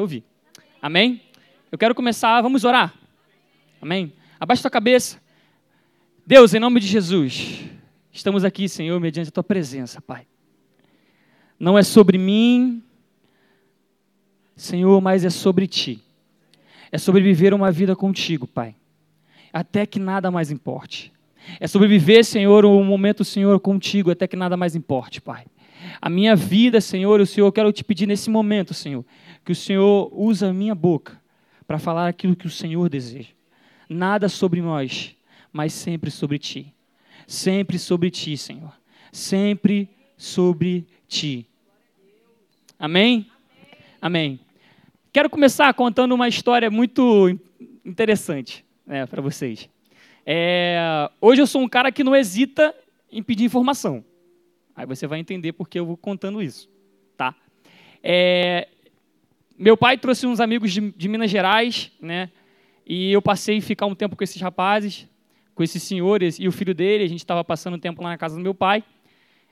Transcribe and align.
ouvir. 0.00 0.24
Amém? 0.80 1.20
Eu 1.70 1.78
quero 1.78 1.94
começar, 1.94 2.40
vamos 2.40 2.64
orar. 2.64 2.94
Amém? 3.80 4.12
Abaixa 4.40 4.62
tua 4.62 4.70
cabeça. 4.70 5.20
Deus, 6.26 6.54
em 6.54 6.60
nome 6.60 6.80
de 6.80 6.86
Jesus, 6.86 7.64
estamos 8.12 8.44
aqui, 8.44 8.68
Senhor, 8.68 9.00
mediante 9.00 9.28
a 9.28 9.32
tua 9.32 9.44
presença, 9.44 10.00
Pai. 10.00 10.26
Não 11.58 11.76
é 11.76 11.82
sobre 11.82 12.18
mim, 12.18 12.82
Senhor, 14.54 15.00
mas 15.00 15.24
é 15.24 15.30
sobre 15.30 15.66
ti. 15.66 16.02
É 16.90 16.98
sobre 16.98 17.22
viver 17.22 17.52
uma 17.52 17.70
vida 17.70 17.96
contigo, 17.96 18.46
Pai. 18.46 18.74
Até 19.52 19.86
que 19.86 19.98
nada 19.98 20.30
mais 20.30 20.50
importe. 20.50 21.12
É 21.58 21.66
sobre 21.66 21.88
viver, 21.88 22.24
Senhor, 22.24 22.64
um 22.64 22.84
momento, 22.84 23.24
Senhor, 23.24 23.58
contigo, 23.60 24.10
até 24.10 24.26
que 24.26 24.36
nada 24.36 24.56
mais 24.56 24.76
importe, 24.76 25.20
Pai. 25.20 25.46
A 26.00 26.08
minha 26.08 26.34
vida, 26.36 26.80
Senhor, 26.80 27.20
o 27.20 27.26
Senhor, 27.26 27.46
eu 27.46 27.52
quero 27.52 27.72
te 27.72 27.84
pedir 27.84 28.06
nesse 28.06 28.30
momento, 28.30 28.74
Senhor, 28.74 29.04
que 29.44 29.52
o 29.52 29.54
Senhor 29.54 30.10
use 30.12 30.44
a 30.44 30.52
minha 30.52 30.74
boca 30.74 31.20
para 31.66 31.78
falar 31.78 32.08
aquilo 32.08 32.36
que 32.36 32.46
o 32.46 32.50
Senhor 32.50 32.88
deseja. 32.88 33.30
Nada 33.88 34.28
sobre 34.28 34.60
nós, 34.60 35.14
mas 35.52 35.72
sempre 35.72 36.10
sobre 36.10 36.38
ti. 36.38 36.74
Sempre 37.26 37.78
sobre 37.78 38.10
ti, 38.10 38.36
Senhor. 38.36 38.72
Sempre 39.12 39.88
sobre 40.16 40.86
ti. 41.06 41.46
Amém? 42.78 43.26
Amém. 44.00 44.40
Quero 45.12 45.28
começar 45.28 45.72
contando 45.74 46.14
uma 46.14 46.28
história 46.28 46.70
muito 46.70 47.38
interessante 47.84 48.64
né, 48.86 49.06
para 49.06 49.20
vocês. 49.20 49.68
É, 50.24 51.10
hoje 51.20 51.42
eu 51.42 51.46
sou 51.46 51.62
um 51.62 51.68
cara 51.68 51.90
que 51.90 52.04
não 52.04 52.14
hesita 52.14 52.74
em 53.10 53.22
pedir 53.22 53.44
informação. 53.44 54.04
Aí 54.78 54.86
você 54.86 55.08
vai 55.08 55.18
entender 55.18 55.54
porque 55.54 55.80
eu 55.80 55.84
vou 55.84 55.96
contando 55.96 56.40
isso, 56.40 56.70
tá? 57.16 57.34
É, 58.00 58.68
meu 59.58 59.76
pai 59.76 59.98
trouxe 59.98 60.24
uns 60.24 60.38
amigos 60.38 60.72
de, 60.72 60.92
de, 60.92 61.08
Minas 61.08 61.28
Gerais, 61.28 61.90
né? 62.00 62.30
E 62.86 63.10
eu 63.10 63.20
passei 63.20 63.58
a 63.58 63.60
ficar 63.60 63.86
um 63.86 63.94
tempo 63.96 64.14
com 64.14 64.22
esses 64.22 64.40
rapazes, 64.40 65.08
com 65.52 65.64
esses 65.64 65.82
senhores 65.82 66.38
e 66.38 66.46
o 66.46 66.52
filho 66.52 66.72
dele. 66.72 67.02
A 67.02 67.08
gente 67.08 67.18
estava 67.18 67.42
passando 67.42 67.74
um 67.74 67.78
tempo 67.80 68.00
lá 68.04 68.10
na 68.10 68.16
casa 68.16 68.36
do 68.36 68.40
meu 68.40 68.54
pai. 68.54 68.84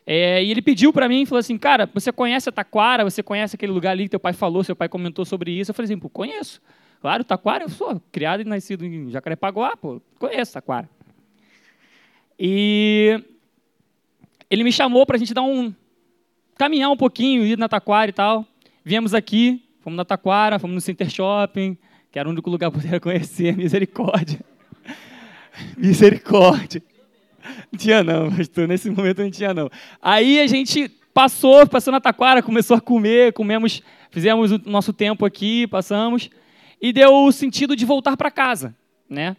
É, 0.07 0.45
e 0.45 0.49
ele 0.49 0.63
pediu 0.63 0.93
para 0.93 1.09
mim, 1.09 1.27
falou 1.27 1.41
assim, 1.41 1.59
cara, 1.59 1.91
você 1.93 2.13
conhece 2.13 2.49
a 2.49 2.53
Taquara? 2.53 3.03
Você 3.03 3.21
conhece 3.21 3.57
aquele 3.57 3.73
lugar 3.73 3.91
ali 3.91 4.05
que 4.05 4.11
teu 4.11 4.21
pai 4.21 4.33
falou? 4.33 4.63
Seu 4.63 4.77
pai 4.77 4.89
comentou 4.89 5.25
sobre 5.25 5.51
isso? 5.51 5.73
Eu 5.73 5.75
falei 5.75 5.87
assim, 5.87 5.99
pô, 5.99 6.09
conheço. 6.09 6.63
Claro, 7.01 7.25
Taquara, 7.25 7.65
eu 7.65 7.69
sou 7.69 8.01
criado 8.13 8.43
e 8.43 8.45
nascido 8.45 8.85
em 8.87 9.11
Jacarepaguá, 9.11 9.77
pô, 9.77 10.01
conheço 10.21 10.53
Taquara. 10.53 10.89
E 12.39 13.21
ele 14.51 14.65
me 14.65 14.73
chamou 14.73 15.05
para 15.05 15.17
a 15.17 15.19
gente 15.19 15.35
dar 15.35 15.43
um 15.43 15.75
caminhar 16.57 16.91
um 16.91 16.97
pouquinho, 16.97 17.45
ir 17.45 17.59
na 17.59 17.69
Taquara 17.69 18.09
e 18.09 18.13
tal. 18.13 18.47
Viemos 18.85 19.15
aqui, 19.15 19.63
fomos 19.81 19.97
na 19.97 20.05
Taquara, 20.05 20.59
fomos 20.59 20.75
no 20.75 20.81
Center 20.81 21.11
Shopping, 21.11 21.77
que 22.11 22.19
era 22.19 22.29
o 22.29 22.33
único 22.33 22.49
lugar 22.49 22.71
que 22.73 22.95
eu 22.95 23.01
conhecer, 23.01 23.57
misericórdia. 23.57 24.41
misericórdia. 25.77 26.83
Não 27.71 27.79
tinha 27.79 28.03
não, 28.03 28.31
pastor, 28.31 28.67
nesse 28.67 28.91
momento 28.91 29.23
não 29.23 29.31
tinha 29.31 29.55
não. 29.55 29.71
Aí 30.01 30.41
a 30.41 30.47
gente 30.47 30.89
passou, 31.13 31.67
passou 31.67 31.93
na 31.93 32.01
Taquara, 32.01 32.43
começou 32.43 32.77
a 32.77 32.81
comer, 32.81 33.33
comemos, 33.33 33.83
fizemos 34.11 34.53
o 34.53 34.61
nosso 34.67 34.93
tempo 34.93 35.25
aqui, 35.25 35.67
passamos, 35.67 36.29
e 36.81 36.93
deu 36.93 37.13
o 37.13 37.33
sentido 37.33 37.75
de 37.77 37.85
voltar 37.85 38.17
para 38.17 38.31
casa, 38.31 38.75
né? 39.09 39.37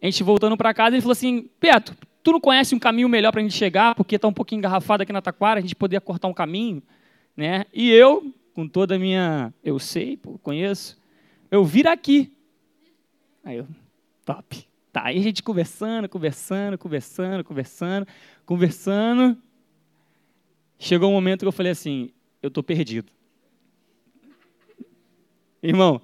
A 0.00 0.06
gente 0.06 0.22
voltando 0.22 0.56
para 0.56 0.72
casa, 0.72 0.94
ele 0.94 1.02
falou 1.02 1.12
assim, 1.12 1.50
Beto, 1.60 1.94
tu 2.28 2.32
não 2.32 2.40
conhece 2.40 2.74
um 2.74 2.78
caminho 2.78 3.08
melhor 3.08 3.32
para 3.32 3.40
a 3.40 3.42
gente 3.42 3.56
chegar, 3.56 3.94
porque 3.94 4.16
está 4.16 4.28
um 4.28 4.32
pouquinho 4.32 4.58
engarrafado 4.58 5.02
aqui 5.02 5.12
na 5.14 5.22
Taquara, 5.22 5.60
a 5.60 5.62
gente 5.62 5.74
poderia 5.74 5.98
cortar 5.98 6.28
um 6.28 6.34
caminho, 6.34 6.82
né? 7.34 7.64
E 7.72 7.90
eu, 7.90 8.34
com 8.52 8.68
toda 8.68 8.96
a 8.96 8.98
minha, 8.98 9.52
eu 9.64 9.78
sei, 9.78 10.20
conheço, 10.42 11.00
eu 11.50 11.64
vir 11.64 11.88
aqui. 11.88 12.30
Aí 13.42 13.56
eu, 13.56 13.66
top. 14.26 14.68
Tá, 14.92 15.04
aí 15.06 15.18
a 15.18 15.22
gente 15.22 15.42
conversando, 15.42 16.06
conversando, 16.06 16.76
conversando, 16.76 17.42
conversando, 17.42 18.06
conversando. 18.44 19.38
Chegou 20.78 21.08
um 21.08 21.14
momento 21.14 21.40
que 21.40 21.48
eu 21.48 21.52
falei 21.52 21.72
assim, 21.72 22.10
eu 22.42 22.48
estou 22.48 22.62
perdido. 22.62 23.10
Irmão, 25.62 26.02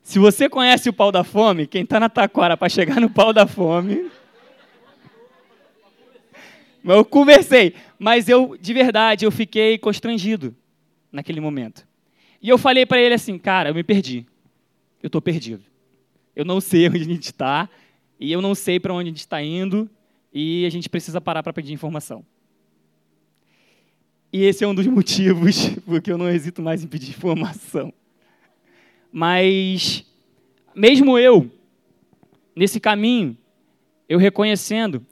se 0.00 0.20
você 0.20 0.48
conhece 0.48 0.88
o 0.88 0.92
pau 0.92 1.10
da 1.10 1.24
fome, 1.24 1.66
quem 1.66 1.82
está 1.82 1.98
na 1.98 2.08
taquara 2.08 2.56
para 2.56 2.68
chegar 2.68 3.00
no 3.00 3.10
pau 3.10 3.32
da 3.32 3.48
fome. 3.48 4.08
Eu 6.84 7.04
conversei, 7.04 7.74
mas 7.98 8.28
eu, 8.28 8.56
de 8.60 8.72
verdade, 8.72 9.24
eu 9.24 9.30
fiquei 9.30 9.76
constrangido 9.78 10.54
naquele 11.12 11.40
momento. 11.40 11.86
E 12.42 12.48
eu 12.48 12.56
falei 12.56 12.86
para 12.86 13.00
ele 13.00 13.14
assim, 13.14 13.38
cara, 13.38 13.70
eu 13.70 13.74
me 13.74 13.82
perdi. 13.82 14.26
Eu 15.02 15.08
estou 15.08 15.20
perdido. 15.20 15.62
Eu 16.34 16.44
não 16.44 16.60
sei 16.60 16.86
onde 16.90 17.02
a 17.02 17.04
gente 17.04 17.24
está, 17.24 17.68
e 18.18 18.32
eu 18.32 18.40
não 18.40 18.54
sei 18.54 18.80
para 18.80 18.94
onde 18.94 19.08
a 19.08 19.12
gente 19.12 19.20
está 19.20 19.42
indo 19.42 19.88
e 20.32 20.64
a 20.64 20.70
gente 20.70 20.88
precisa 20.88 21.20
parar 21.20 21.42
para 21.42 21.52
pedir 21.52 21.72
informação. 21.72 22.24
E 24.32 24.44
esse 24.44 24.62
é 24.62 24.66
um 24.68 24.74
dos 24.74 24.86
motivos 24.88 25.68
porque 25.84 26.12
eu 26.12 26.18
não 26.18 26.28
hesito 26.28 26.62
mais 26.62 26.84
em 26.84 26.86
pedir 26.86 27.10
informação. 27.10 27.92
Mas, 29.12 30.04
mesmo 30.74 31.18
eu, 31.18 31.50
nesse 32.54 32.78
caminho, 32.78 33.36
eu 34.08 34.18
reconhecendo, 34.18 35.04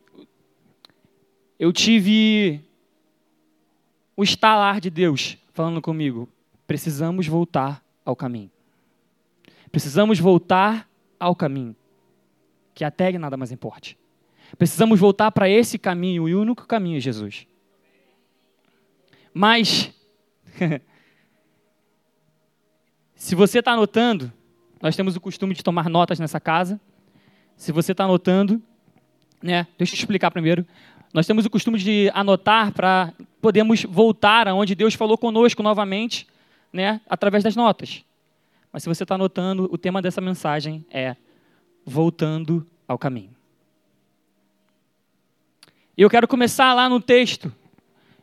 eu 1.58 1.72
tive 1.72 2.60
o 4.16 4.22
estalar 4.22 4.80
de 4.80 4.90
Deus 4.90 5.36
falando 5.52 5.80
comigo: 5.80 6.28
precisamos 6.66 7.26
voltar 7.26 7.82
ao 8.04 8.14
caminho. 8.14 8.50
Precisamos 9.70 10.18
voltar 10.18 10.88
ao 11.18 11.34
caminho 11.34 11.76
que 12.78 12.84
até 12.84 13.10
nada 13.18 13.36
mais 13.36 13.50
importe. 13.50 13.98
Precisamos 14.56 15.00
voltar 15.00 15.32
para 15.32 15.48
esse 15.48 15.76
caminho, 15.80 16.28
e 16.28 16.34
o 16.34 16.40
único 16.40 16.64
caminho 16.64 16.96
é 16.96 17.00
Jesus. 17.00 17.44
Mas, 19.34 19.92
se 23.16 23.34
você 23.34 23.58
está 23.58 23.72
anotando, 23.72 24.32
nós 24.80 24.94
temos 24.94 25.16
o 25.16 25.20
costume 25.20 25.54
de 25.54 25.62
tomar 25.64 25.90
notas 25.90 26.20
nessa 26.20 26.38
casa. 26.38 26.80
Se 27.56 27.72
você 27.72 27.90
está 27.90 28.04
anotando, 28.04 28.62
né, 29.42 29.66
deixa 29.76 29.94
eu 29.94 29.96
te 29.96 30.00
explicar 30.02 30.30
primeiro. 30.30 30.64
Nós 31.12 31.26
temos 31.26 31.46
o 31.46 31.50
costume 31.50 31.78
de 31.78 32.10
anotar 32.12 32.72
para 32.72 33.12
podermos 33.40 33.84
voltar 33.84 34.46
aonde 34.46 34.74
Deus 34.74 34.94
falou 34.94 35.16
conosco 35.16 35.62
novamente, 35.62 36.26
né, 36.72 37.00
através 37.08 37.42
das 37.42 37.56
notas. 37.56 38.04
Mas 38.72 38.82
se 38.82 38.88
você 38.88 39.02
está 39.02 39.14
anotando, 39.14 39.68
o 39.72 39.78
tema 39.78 40.02
dessa 40.02 40.20
mensagem 40.20 40.84
é 40.90 41.16
voltando 41.84 42.66
ao 42.86 42.98
caminho. 42.98 43.30
E 45.96 46.02
eu 46.02 46.10
quero 46.10 46.28
começar 46.28 46.74
lá 46.74 46.88
no 46.88 47.00
texto, 47.00 47.52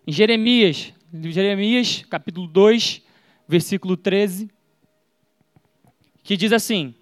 em 0.06 0.12
Jeremias, 0.12 0.94
Jeremias, 1.12 2.06
capítulo 2.10 2.48
2, 2.48 3.02
versículo 3.48 3.98
13, 3.98 4.50
que 6.24 6.38
diz 6.38 6.52
assim: 6.52 6.94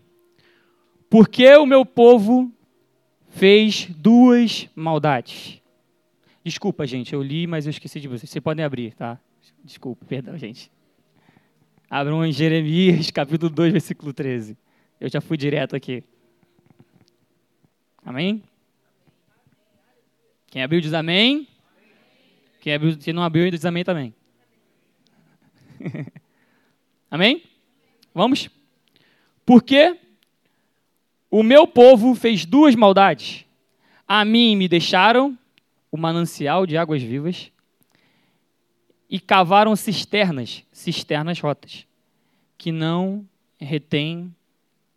Porque 1.09 1.53
o 1.57 1.65
meu 1.65 1.85
povo 1.85 2.51
fez 3.29 3.87
duas 3.89 4.69
maldades. 4.75 5.62
Desculpa, 6.43 6.85
gente, 6.85 7.13
eu 7.13 7.21
li, 7.23 7.47
mas 7.47 7.65
eu 7.65 7.69
esqueci 7.69 8.01
de 8.01 8.07
vocês. 8.07 8.29
Vocês 8.29 8.43
podem 8.43 8.65
abrir, 8.65 8.93
tá? 8.93 9.17
Desculpa, 9.63 10.05
perdão, 10.05 10.37
gente. 10.37 10.69
Abram 11.89 12.25
em 12.25 12.33
Jeremias, 12.33 13.09
capítulo 13.11 13.49
2, 13.49 13.71
versículo 13.71 14.11
13. 14.11 14.57
Eu 14.99 15.09
já 15.09 15.21
fui 15.21 15.37
direto 15.37 15.73
aqui. 15.75 16.03
Amém? 18.05 18.43
Quem 20.47 20.61
abriu 20.61 20.81
diz 20.81 20.93
amém. 20.93 21.47
Quem, 22.59 22.73
abriu, 22.73 22.97
quem 22.97 23.13
não 23.13 23.23
abriu 23.23 23.49
diz 23.49 23.63
amém 23.63 23.85
também. 23.85 24.13
amém? 27.09 27.41
Vamos? 28.13 28.49
Porque 29.45 29.97
o 31.31 31.41
meu 31.41 31.65
povo 31.65 32.13
fez 32.15 32.45
duas 32.45 32.75
maldades. 32.75 33.45
A 34.05 34.25
mim 34.25 34.57
me 34.57 34.67
deixaram 34.67 35.37
o 35.93 35.97
manancial 35.97 36.65
de 36.65 36.75
águas 36.75 37.03
vivas 37.03 37.51
e 39.07 39.19
cavaram 39.19 39.75
cisternas, 39.75 40.63
cisternas 40.71 41.39
rotas, 41.39 41.85
que 42.57 42.71
não 42.71 43.23
retêm 43.59 44.33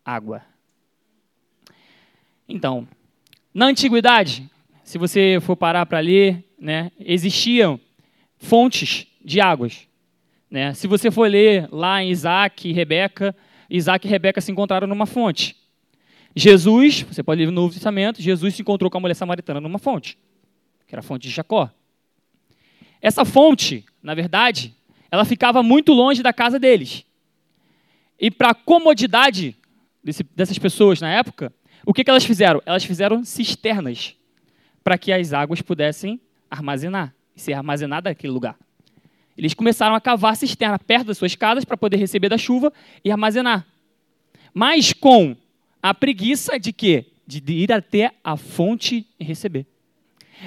água. 0.03 0.41
Então, 2.49 2.87
na 3.53 3.67
antiguidade, 3.67 4.49
se 4.83 4.97
você 4.97 5.37
for 5.39 5.55
parar 5.55 5.85
para 5.85 5.99
ler, 5.99 6.43
né, 6.57 6.91
existiam 6.99 7.79
fontes 8.39 9.05
de 9.23 9.39
águas. 9.39 9.87
Né? 10.49 10.73
Se 10.73 10.87
você 10.87 11.11
for 11.11 11.29
ler 11.29 11.69
lá 11.71 12.01
em 12.01 12.09
Isaac 12.09 12.67
e 12.67 12.73
Rebeca, 12.73 13.35
Isaac 13.69 14.07
e 14.07 14.09
Rebeca 14.09 14.41
se 14.41 14.51
encontraram 14.51 14.87
numa 14.87 15.05
fonte. 15.05 15.55
Jesus, 16.35 17.03
você 17.03 17.21
pode 17.21 17.41
ler 17.41 17.45
no 17.45 17.51
Novo 17.51 17.71
Testamento, 17.71 18.19
Jesus 18.19 18.55
se 18.55 18.63
encontrou 18.63 18.89
com 18.89 18.97
a 18.97 19.01
mulher 19.01 19.13
samaritana 19.13 19.61
numa 19.61 19.77
fonte, 19.77 20.17
que 20.87 20.95
era 20.95 21.01
a 21.01 21.03
fonte 21.03 21.27
de 21.27 21.33
Jacó. 21.33 21.69
Essa 23.01 23.25
fonte, 23.25 23.85
na 24.01 24.15
verdade, 24.15 24.73
ela 25.11 25.25
ficava 25.25 25.61
muito 25.61 25.93
longe 25.93 26.23
da 26.23 26.33
casa 26.33 26.57
deles. 26.57 27.05
e 28.19 28.31
para 28.31 28.53
comodidade 28.55 29.55
desse, 30.03 30.23
dessas 30.23 30.57
pessoas 30.57 30.99
na 30.99 31.11
época, 31.11 31.53
o 31.85 31.93
que, 31.93 32.03
que 32.03 32.09
elas 32.09 32.25
fizeram? 32.25 32.61
Elas 32.65 32.83
fizeram 32.83 33.23
cisternas 33.23 34.15
para 34.83 34.97
que 34.97 35.11
as 35.11 35.33
águas 35.33 35.61
pudessem 35.61 36.19
armazenar, 36.49 37.13
ser 37.35 37.53
armazenada 37.53 38.09
naquele 38.09 38.33
lugar. 38.33 38.57
Eles 39.37 39.53
começaram 39.53 39.93
a 39.93 40.01
cavar 40.01 40.35
cisterna 40.35 40.79
perto 40.79 41.07
das 41.07 41.17
suas 41.17 41.35
casas 41.35 41.63
para 41.63 41.77
poder 41.77 41.97
receber 41.97 42.29
da 42.29 42.37
chuva 42.37 42.73
e 43.03 43.11
armazenar. 43.11 43.67
Mas 44.53 44.93
com 44.93 45.35
a 45.83 45.93
preguiça 45.93 46.59
de 46.59 46.73
quê? 46.73 47.05
De 47.27 47.43
ir 47.53 47.71
até 47.71 48.13
a 48.23 48.35
fonte 48.35 49.05
e 49.19 49.23
receber. 49.23 49.67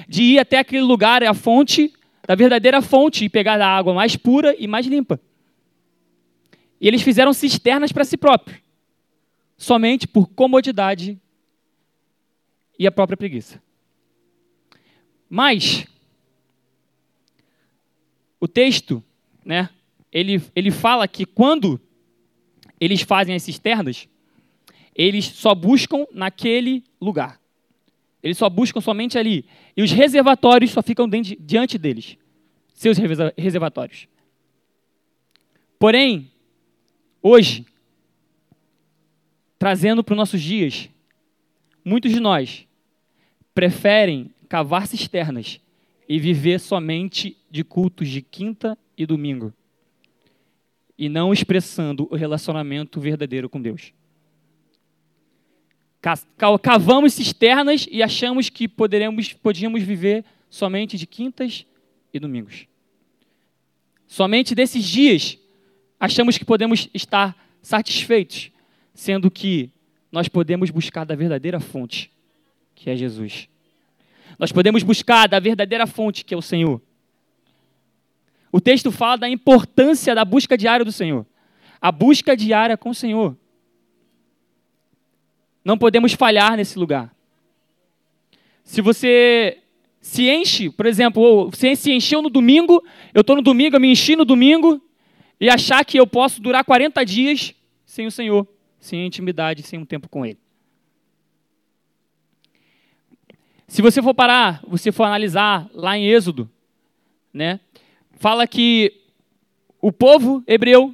De 0.07 0.23
ir 0.23 0.39
até 0.39 0.59
aquele 0.59 0.81
lugar, 0.81 1.23
a 1.23 1.33
fonte, 1.33 1.93
da 2.27 2.35
verdadeira 2.35 2.81
fonte, 2.81 3.25
e 3.25 3.29
pegar 3.29 3.59
a 3.61 3.67
água 3.67 3.93
mais 3.93 4.15
pura 4.15 4.55
e 4.57 4.67
mais 4.67 4.85
limpa. 4.85 5.19
E 6.79 6.87
eles 6.87 7.01
fizeram 7.01 7.33
cisternas 7.33 7.91
para 7.91 8.05
si 8.05 8.17
próprios, 8.17 8.59
somente 9.57 10.07
por 10.07 10.27
comodidade 10.29 11.19
e 12.77 12.87
a 12.87 12.91
própria 12.91 13.17
preguiça. 13.17 13.61
Mas 15.29 15.85
o 18.39 18.47
texto, 18.47 19.03
né, 19.45 19.69
ele, 20.11 20.41
ele 20.55 20.71
fala 20.71 21.07
que 21.07 21.25
quando 21.25 21.79
eles 22.79 23.01
fazem 23.01 23.35
as 23.35 23.43
cisternas, 23.43 24.09
eles 24.95 25.25
só 25.25 25.55
buscam 25.55 26.05
naquele 26.11 26.83
lugar. 26.99 27.40
Eles 28.23 28.37
só 28.37 28.49
buscam 28.49 28.81
somente 28.81 29.17
ali. 29.17 29.45
E 29.75 29.81
os 29.81 29.91
reservatórios 29.91 30.71
só 30.71 30.81
ficam 30.81 31.09
diante 31.09 31.77
deles. 31.77 32.17
Seus 32.73 32.97
reservatórios. 33.37 34.07
Porém, 35.79 36.31
hoje, 37.21 37.65
trazendo 39.57 40.03
para 40.03 40.13
os 40.13 40.17
nossos 40.17 40.41
dias, 40.41 40.89
muitos 41.83 42.11
de 42.11 42.19
nós 42.19 42.67
preferem 43.53 44.31
cavar 44.47 44.87
cisternas 44.87 45.59
e 46.07 46.19
viver 46.19 46.59
somente 46.59 47.37
de 47.49 47.63
cultos 47.63 48.09
de 48.09 48.21
quinta 48.21 48.77
e 48.97 49.05
domingo, 49.05 49.53
e 50.97 51.09
não 51.09 51.33
expressando 51.33 52.07
o 52.11 52.15
relacionamento 52.15 52.99
verdadeiro 52.99 53.49
com 53.49 53.61
Deus. 53.61 53.93
Cavamos 56.61 57.13
cisternas 57.13 57.87
e 57.91 58.01
achamos 58.01 58.49
que 58.49 58.67
poderemos, 58.67 59.33
podíamos 59.33 59.83
viver 59.83 60.25
somente 60.49 60.97
de 60.97 61.05
quintas 61.05 61.65
e 62.11 62.19
domingos. 62.19 62.65
Somente 64.07 64.55
desses 64.55 64.83
dias 64.83 65.37
achamos 65.99 66.37
que 66.37 66.43
podemos 66.43 66.89
estar 66.93 67.35
satisfeitos, 67.61 68.51
sendo 68.93 69.29
que 69.29 69.69
nós 70.11 70.27
podemos 70.27 70.71
buscar 70.71 71.05
da 71.05 71.15
verdadeira 71.15 71.59
fonte, 71.59 72.11
que 72.75 72.89
é 72.89 72.95
Jesus. 72.95 73.47
Nós 74.39 74.51
podemos 74.51 74.81
buscar 74.81 75.27
da 75.27 75.39
verdadeira 75.39 75.85
fonte, 75.85 76.25
que 76.25 76.33
é 76.33 76.37
o 76.37 76.41
Senhor. 76.41 76.81
O 78.51 78.59
texto 78.59 78.91
fala 78.91 79.17
da 79.17 79.29
importância 79.29 80.13
da 80.13 80.25
busca 80.25 80.57
diária 80.57 80.83
do 80.83 80.91
Senhor. 80.91 81.25
A 81.79 81.91
busca 81.91 82.35
diária 82.35 82.75
com 82.75 82.89
o 82.89 82.95
Senhor. 82.95 83.37
Não 85.63 85.77
podemos 85.77 86.13
falhar 86.13 86.57
nesse 86.57 86.77
lugar. 86.77 87.13
Se 88.63 88.81
você 88.81 89.59
se 89.99 90.29
enche, 90.29 90.69
por 90.69 90.85
exemplo, 90.85 91.49
você 91.49 91.75
se 91.75 91.91
encheu 91.91 92.21
no 92.21 92.29
domingo, 92.29 92.83
eu 93.13 93.21
estou 93.21 93.35
no 93.35 93.41
domingo, 93.41 93.75
eu 93.75 93.79
me 93.79 93.91
enchi 93.91 94.15
no 94.15 94.25
domingo, 94.25 94.81
e 95.39 95.49
achar 95.49 95.83
que 95.85 95.99
eu 95.99 96.07
posso 96.07 96.41
durar 96.41 96.63
40 96.63 97.03
dias 97.05 97.53
sem 97.85 98.07
o 98.07 98.11
Senhor, 98.11 98.47
sem 98.79 99.05
intimidade, 99.05 99.63
sem 99.63 99.79
um 99.79 99.85
tempo 99.85 100.09
com 100.09 100.25
Ele. 100.25 100.39
Se 103.67 103.81
você 103.81 104.01
for 104.01 104.13
parar, 104.13 104.61
você 104.67 104.91
for 104.91 105.03
analisar 105.03 105.69
lá 105.73 105.97
em 105.97 106.07
Êxodo, 106.07 106.49
né, 107.33 107.59
fala 108.13 108.45
que 108.45 108.93
o 109.79 109.91
povo 109.91 110.43
hebreu, 110.45 110.93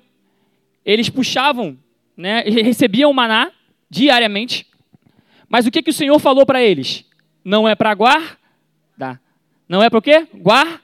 eles 0.86 1.10
puxavam, 1.10 1.78
né, 2.16 2.42
recebiam 2.42 3.10
o 3.10 3.14
maná, 3.14 3.52
diariamente. 3.89 4.68
Mas 5.50 5.66
o 5.66 5.72
que, 5.72 5.81
que 5.81 5.89
o 5.89 5.94
Senhor 5.94 6.19
falou 6.19 6.45
para 6.45 6.62
eles? 6.62 7.06
Não 7.44 7.68
é 7.68 7.75
para 7.75 7.94
guardar. 7.94 9.22
Não 9.68 9.81
é 9.81 9.89
para 9.89 10.00
o 10.00 10.01
quê? 10.01 10.28
Guardar. 10.34 10.81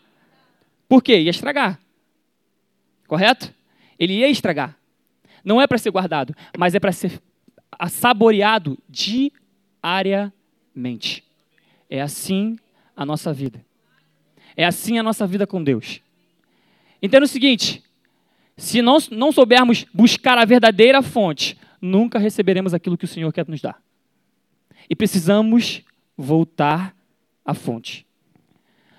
Por 0.88 1.02
quê? 1.02 1.20
Ia 1.20 1.30
estragar. 1.30 1.80
Correto? 3.08 3.54
Ele 4.00 4.14
ia 4.14 4.30
estragar. 4.30 4.78
Não 5.44 5.62
é 5.62 5.68
para 5.68 5.78
ser 5.78 5.92
guardado, 5.92 6.36
mas 6.58 6.74
é 6.74 6.80
para 6.80 6.92
ser 6.92 7.22
saboreado 7.90 8.78
diariamente. 8.90 10.32
É 11.90 12.02
assim 12.02 12.58
a 12.96 13.06
nossa 13.06 13.34
vida. 13.34 13.64
É 14.56 14.66
assim 14.66 14.98
a 15.00 15.04
nossa 15.04 15.28
vida 15.28 15.46
com 15.46 15.64
Deus. 15.64 16.00
Entenda 17.02 17.26
o 17.26 17.28
seguinte: 17.28 17.84
se 18.56 18.82
não, 18.82 18.98
não 19.12 19.32
soubermos 19.32 19.86
buscar 19.94 20.38
a 20.38 20.46
verdadeira 20.46 21.02
fonte, 21.02 21.58
nunca 21.84 22.18
receberemos 22.18 22.74
aquilo 22.74 22.98
que 22.98 23.04
o 23.04 23.08
Senhor 23.08 23.32
quer 23.34 23.46
nos 23.48 23.62
dar. 23.62 23.84
E 24.90 24.96
precisamos 24.96 25.84
voltar 26.18 26.96
à 27.44 27.54
fonte. 27.54 28.08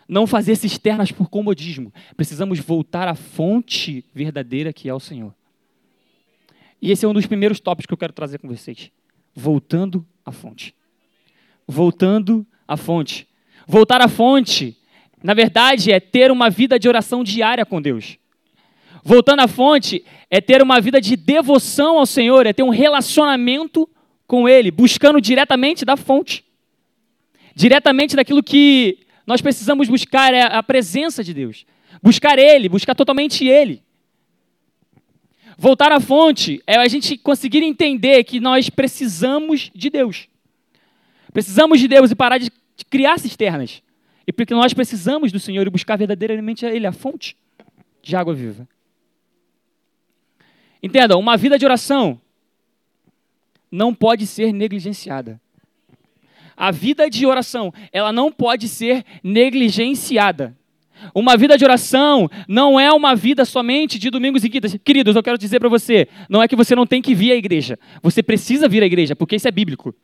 Não 0.06 0.26
fazer 0.26 0.54
cisternas 0.54 1.10
por 1.10 1.30
comodismo. 1.30 1.92
Precisamos 2.14 2.60
voltar 2.60 3.08
à 3.08 3.14
fonte 3.14 4.04
verdadeira 4.14 4.70
que 4.70 4.86
é 4.86 4.92
o 4.92 5.00
Senhor. 5.00 5.34
E 6.80 6.90
esse 6.90 7.06
é 7.06 7.08
um 7.08 7.14
dos 7.14 7.24
primeiros 7.24 7.58
tópicos 7.58 7.86
que 7.86 7.94
eu 7.94 7.98
quero 7.98 8.12
trazer 8.12 8.38
com 8.38 8.48
vocês. 8.48 8.92
Voltando 9.34 10.06
à 10.22 10.30
fonte. 10.30 10.74
Voltando 11.66 12.46
à 12.68 12.76
fonte. 12.76 13.26
Voltar 13.66 14.02
à 14.02 14.08
fonte, 14.08 14.76
na 15.22 15.32
verdade, 15.32 15.90
é 15.90 15.98
ter 15.98 16.30
uma 16.30 16.50
vida 16.50 16.78
de 16.78 16.86
oração 16.86 17.24
diária 17.24 17.64
com 17.64 17.80
Deus. 17.80 18.18
Voltando 19.06 19.40
à 19.40 19.46
fonte, 19.46 20.02
é 20.30 20.40
ter 20.40 20.62
uma 20.62 20.80
vida 20.80 20.98
de 20.98 21.14
devoção 21.14 21.98
ao 21.98 22.06
Senhor, 22.06 22.46
é 22.46 22.54
ter 22.54 22.62
um 22.62 22.70
relacionamento 22.70 23.86
com 24.26 24.48
Ele, 24.48 24.70
buscando 24.70 25.20
diretamente 25.20 25.84
da 25.84 25.94
fonte. 25.94 26.42
Diretamente 27.54 28.16
daquilo 28.16 28.42
que 28.42 28.98
nós 29.26 29.42
precisamos 29.42 29.90
buscar 29.90 30.32
é 30.32 30.42
a 30.42 30.62
presença 30.62 31.22
de 31.22 31.34
Deus. 31.34 31.66
Buscar 32.02 32.38
Ele, 32.38 32.66
buscar 32.66 32.94
totalmente 32.94 33.46
Ele. 33.46 33.82
Voltar 35.58 35.92
à 35.92 36.00
fonte 36.00 36.62
é 36.66 36.76
a 36.76 36.88
gente 36.88 37.18
conseguir 37.18 37.62
entender 37.62 38.24
que 38.24 38.40
nós 38.40 38.70
precisamos 38.70 39.70
de 39.74 39.90
Deus. 39.90 40.28
Precisamos 41.30 41.78
de 41.78 41.86
Deus 41.86 42.10
e 42.10 42.14
parar 42.14 42.38
de 42.38 42.50
criar 42.88 43.18
cisternas. 43.18 43.82
E 44.26 44.32
porque 44.32 44.54
nós 44.54 44.72
precisamos 44.72 45.30
do 45.30 45.38
Senhor 45.38 45.66
e 45.66 45.70
buscar 45.70 45.96
verdadeiramente 45.96 46.64
Ele, 46.64 46.86
a 46.86 46.92
fonte 46.92 47.36
de 48.02 48.16
água 48.16 48.32
viva. 48.32 48.66
Entenda, 50.84 51.16
uma 51.16 51.34
vida 51.34 51.58
de 51.58 51.64
oração 51.64 52.20
não 53.72 53.94
pode 53.94 54.26
ser 54.26 54.52
negligenciada. 54.52 55.40
A 56.54 56.70
vida 56.70 57.08
de 57.08 57.24
oração, 57.24 57.72
ela 57.90 58.12
não 58.12 58.30
pode 58.30 58.68
ser 58.68 59.02
negligenciada. 59.22 60.54
Uma 61.14 61.38
vida 61.38 61.56
de 61.56 61.64
oração 61.64 62.30
não 62.46 62.78
é 62.78 62.92
uma 62.92 63.16
vida 63.16 63.46
somente 63.46 63.98
de 63.98 64.10
domingos 64.10 64.44
e 64.44 64.50
quintas. 64.50 64.76
Queridos, 64.84 65.16
eu 65.16 65.22
quero 65.22 65.38
dizer 65.38 65.58
para 65.58 65.70
você, 65.70 66.06
não 66.28 66.42
é 66.42 66.46
que 66.46 66.54
você 66.54 66.76
não 66.76 66.86
tem 66.86 67.00
que 67.00 67.14
vir 67.14 67.32
à 67.32 67.34
igreja. 67.34 67.78
Você 68.02 68.22
precisa 68.22 68.68
vir 68.68 68.82
à 68.82 68.86
igreja, 68.86 69.16
porque 69.16 69.36
isso 69.36 69.48
é 69.48 69.50
bíblico. 69.50 69.94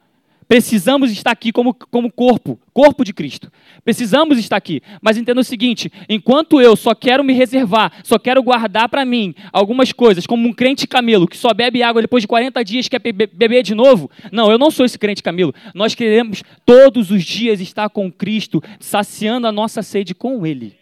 Precisamos 0.51 1.13
estar 1.13 1.31
aqui 1.31 1.53
como, 1.53 1.73
como 1.73 2.11
corpo, 2.11 2.59
corpo 2.73 3.05
de 3.05 3.13
Cristo. 3.13 3.53
Precisamos 3.85 4.37
estar 4.37 4.57
aqui. 4.57 4.83
Mas 5.01 5.17
entenda 5.17 5.41
o 5.41 5.45
seguinte: 5.45 5.93
enquanto 6.09 6.61
eu 6.61 6.75
só 6.75 6.93
quero 6.93 7.23
me 7.23 7.33
reservar, 7.33 7.93
só 8.03 8.19
quero 8.19 8.43
guardar 8.43 8.89
para 8.89 9.05
mim 9.05 9.33
algumas 9.53 9.93
coisas, 9.93 10.27
como 10.27 10.49
um 10.49 10.53
crente 10.53 10.89
camelo 10.89 11.29
que 11.29 11.37
só 11.37 11.55
bebe 11.55 11.85
água 11.85 12.03
depois 12.03 12.25
de 12.25 12.27
40 12.27 12.65
dias 12.65 12.89
quer 12.89 12.99
beber 12.99 13.63
de 13.63 13.77
novo. 13.77 14.11
Não, 14.33 14.51
eu 14.51 14.59
não 14.59 14.73
sou 14.73 14.85
esse 14.85 14.99
crente 14.99 15.23
camelo. 15.23 15.55
Nós 15.73 15.95
queremos 15.95 16.43
todos 16.67 17.13
os 17.13 17.23
dias 17.23 17.61
estar 17.61 17.89
com 17.89 18.11
Cristo, 18.11 18.61
saciando 18.81 19.47
a 19.47 19.53
nossa 19.53 19.85
sede 19.85 20.17
com 20.17 20.45
Ele. 20.45 20.77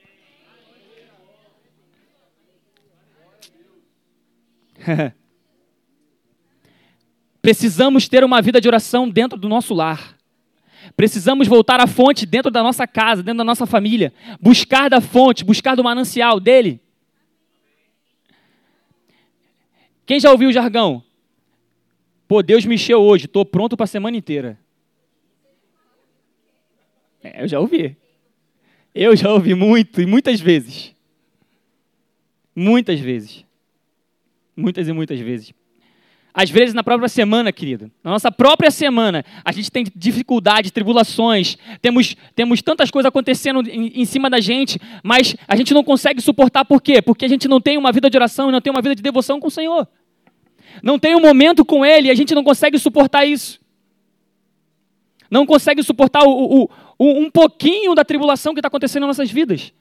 Precisamos 7.40 8.08
ter 8.08 8.24
uma 8.24 8.42
vida 8.42 8.60
de 8.60 8.68
oração 8.68 9.08
dentro 9.08 9.38
do 9.38 9.48
nosso 9.48 9.74
lar. 9.74 10.16
Precisamos 10.96 11.46
voltar 11.46 11.80
à 11.80 11.86
fonte 11.86 12.26
dentro 12.26 12.50
da 12.50 12.62
nossa 12.62 12.86
casa, 12.86 13.22
dentro 13.22 13.38
da 13.38 13.44
nossa 13.44 13.66
família. 13.66 14.12
Buscar 14.40 14.88
da 14.88 15.00
fonte, 15.00 15.44
buscar 15.44 15.74
do 15.74 15.84
manancial 15.84 16.40
dele. 16.40 16.80
Quem 20.04 20.18
já 20.18 20.30
ouviu 20.30 20.48
o 20.48 20.52
jargão? 20.52 21.04
Pô, 22.26 22.42
Deus 22.42 22.64
me 22.64 22.74
encheu 22.74 23.00
hoje, 23.00 23.26
estou 23.26 23.44
pronto 23.44 23.76
para 23.76 23.84
a 23.84 23.86
semana 23.86 24.16
inteira. 24.16 24.58
É, 27.22 27.42
eu 27.42 27.48
já 27.48 27.60
ouvi. 27.60 27.96
Eu 28.94 29.14
já 29.14 29.32
ouvi 29.32 29.54
muito 29.54 30.00
e 30.00 30.06
muitas 30.06 30.40
vezes. 30.40 30.94
Muitas 32.54 32.98
vezes. 33.00 33.44
Muitas 34.56 34.88
e 34.88 34.92
muitas 34.92 35.20
vezes. 35.20 35.52
Às 36.40 36.50
vezes, 36.50 36.72
na 36.72 36.84
própria 36.84 37.08
semana, 37.08 37.50
querido, 37.50 37.90
na 38.00 38.12
nossa 38.12 38.30
própria 38.30 38.70
semana, 38.70 39.24
a 39.44 39.50
gente 39.50 39.72
tem 39.72 39.84
dificuldades, 39.96 40.70
tribulações, 40.70 41.58
temos, 41.82 42.14
temos 42.32 42.62
tantas 42.62 42.92
coisas 42.92 43.08
acontecendo 43.08 43.68
em, 43.68 44.00
em, 44.00 44.04
cima 44.04 44.30
da 44.30 44.38
gente, 44.38 44.78
mas 45.02 45.34
a 45.48 45.56
gente 45.56 45.74
não 45.74 45.82
consegue 45.82 46.20
suportar 46.20 46.64
por 46.64 46.80
quê? 46.80 47.02
Porque 47.02 47.24
a 47.24 47.28
gente 47.28 47.48
não 47.48 47.60
tem 47.60 47.76
uma 47.76 47.90
vida 47.90 48.08
de 48.08 48.16
oração 48.16 48.50
e 48.50 48.52
não 48.52 48.60
tem 48.60 48.70
uma 48.70 48.80
vida 48.80 48.94
de 48.94 49.02
devoção 49.02 49.40
com 49.40 49.48
o 49.48 49.50
Senhor. 49.50 49.88
Não 50.80 50.96
tem 50.96 51.16
um 51.16 51.20
momento 51.20 51.64
com 51.64 51.84
Ele 51.84 52.06
e 52.06 52.10
a 52.12 52.14
gente 52.14 52.32
não 52.36 52.44
consegue 52.44 52.78
suportar 52.78 53.24
isso. 53.24 53.58
Não 55.28 55.44
consegue 55.44 55.82
suportar 55.82 56.22
o, 56.22 56.30
o, 56.30 56.70
o 57.00 57.18
um 57.18 57.28
pouquinho 57.32 57.96
da 57.96 58.04
tribulação 58.04 58.54
que 58.54 58.60
está 58.60 58.68
acontecendo 58.68 59.08
nas 59.08 59.18
nossas 59.18 59.28
vidas. 59.32 59.72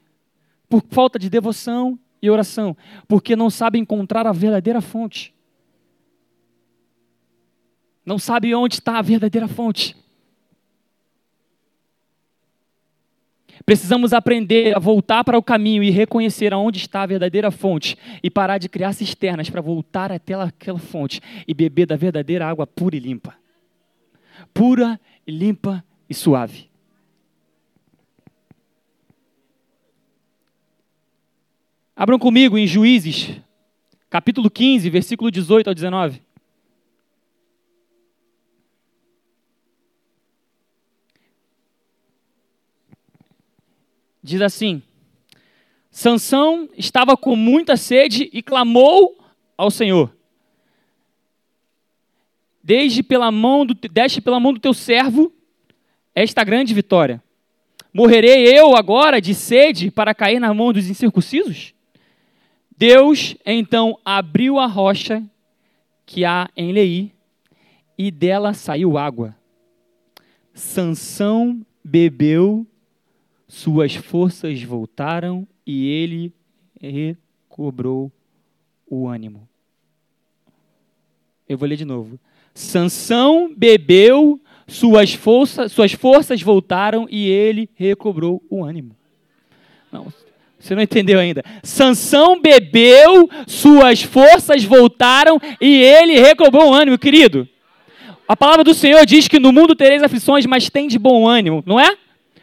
Por 0.68 0.84
falta 0.90 1.20
de 1.20 1.30
devoção 1.30 2.00
e 2.20 2.32
oração. 2.32 2.76
Porque 3.08 3.36
não 3.36 3.52
sabe 3.52 3.78
encontrar 3.78 4.26
a 4.26 4.32
verdadeira 4.32 4.82
fonte 4.82 5.37
não 8.08 8.18
sabe 8.18 8.56
onde 8.56 8.76
está 8.76 9.00
a 9.00 9.02
verdadeira 9.02 9.50
fonte. 9.50 9.94
Precisamos 13.66 14.14
aprender 14.14 14.74
a 14.74 14.80
voltar 14.80 15.26
para 15.26 15.38
o 15.38 15.44
caminho 15.44 15.84
e 15.84 15.90
reconhecer 15.90 16.54
aonde 16.54 16.80
está 16.80 17.02
a 17.02 17.06
verdadeira 17.06 17.52
fonte 17.52 17.98
e 18.24 18.32
parar 18.32 18.60
de 18.60 18.70
criar 18.70 18.94
cisternas 18.94 19.50
para 19.50 19.60
voltar 19.60 20.10
até 20.10 20.36
aquela 20.36 20.80
fonte 20.80 21.20
e 21.46 21.54
beber 21.54 21.86
da 21.86 21.98
verdadeira 21.98 22.48
água 22.48 22.66
pura 22.66 22.96
e 22.96 23.00
limpa. 23.00 23.36
Pura, 24.54 24.98
limpa 25.28 25.84
e 26.10 26.14
suave. 26.14 26.70
Abram 31.94 32.18
comigo 32.18 32.58
em 32.58 32.66
Juízes, 32.66 33.38
capítulo 34.10 34.50
15, 34.50 34.90
versículo 34.90 35.30
18 35.30 35.68
ao 35.68 35.74
19. 35.74 36.27
Diz 44.28 44.42
assim: 44.42 44.82
Sansão 45.90 46.70
estava 46.78 47.16
com 47.16 47.36
muita 47.36 47.78
sede 47.78 48.30
e 48.34 48.44
clamou 48.44 49.18
ao 49.58 49.72
Senhor. 49.72 50.14
Desde 52.62 53.02
pela 53.02 53.32
mão 53.32 53.66
do, 53.66 53.74
deste 53.74 54.20
pela 54.20 54.40
mão 54.40 54.54
do 54.54 54.60
teu 54.60 54.74
servo 54.74 55.34
esta 56.14 56.44
grande 56.44 56.74
vitória. 56.74 57.24
Morrerei 57.94 58.46
eu 58.48 58.76
agora 58.76 59.22
de 59.22 59.34
sede 59.34 59.90
para 59.90 60.14
cair 60.14 60.40
na 60.40 60.54
mão 60.54 60.74
dos 60.74 60.90
incircuncisos? 60.90 61.74
Deus 62.78 63.36
então 63.46 63.98
abriu 64.04 64.60
a 64.60 64.68
rocha 64.68 65.24
que 66.06 66.26
há 66.26 66.50
em 66.56 66.72
Lei 66.74 67.12
e 67.98 68.12
dela 68.12 68.54
saiu 68.54 68.98
água. 68.98 69.36
Sansão 70.54 71.66
bebeu 71.84 72.68
suas 73.48 73.96
forças 73.96 74.62
voltaram 74.62 75.48
e 75.66 75.88
ele 75.88 76.34
recobrou 76.80 78.12
o 78.90 79.08
ânimo. 79.08 79.48
Eu 81.48 81.58
vou 81.58 81.68
ler 81.68 81.78
de 81.78 81.86
novo. 81.86 82.20
Sansão 82.54 83.54
bebeu, 83.56 84.40
suas 84.68 85.14
forças, 85.14 85.72
suas 85.72 85.94
forças 85.94 86.42
voltaram 86.42 87.08
e 87.10 87.30
ele 87.30 87.70
recobrou 87.76 88.44
o 88.50 88.64
ânimo. 88.64 88.96
Não, 89.92 90.12
você 90.60 90.76
não 90.76 90.82
entendeu 90.82 91.20
ainda. 91.20 91.44
Sansão 91.64 92.42
bebeu, 92.42 93.30
suas 93.46 94.02
forças 94.02 94.64
voltaram 94.64 95.40
e 95.62 95.82
ele 95.82 96.20
recobrou 96.20 96.70
o 96.70 96.74
ânimo, 96.74 96.98
querido. 96.98 97.48
A 98.28 98.36
palavra 98.36 98.64
do 98.64 98.74
Senhor 98.74 99.06
diz 99.06 99.28
que 99.28 99.40
no 99.40 99.54
mundo 99.54 99.74
tereis 99.74 100.04
aflições, 100.04 100.46
mas 100.46 100.70
tem 100.70 100.88
de 100.88 101.00
bom 101.00 101.26
ânimo, 101.26 101.64
não 101.66 101.80
é? 101.80 101.96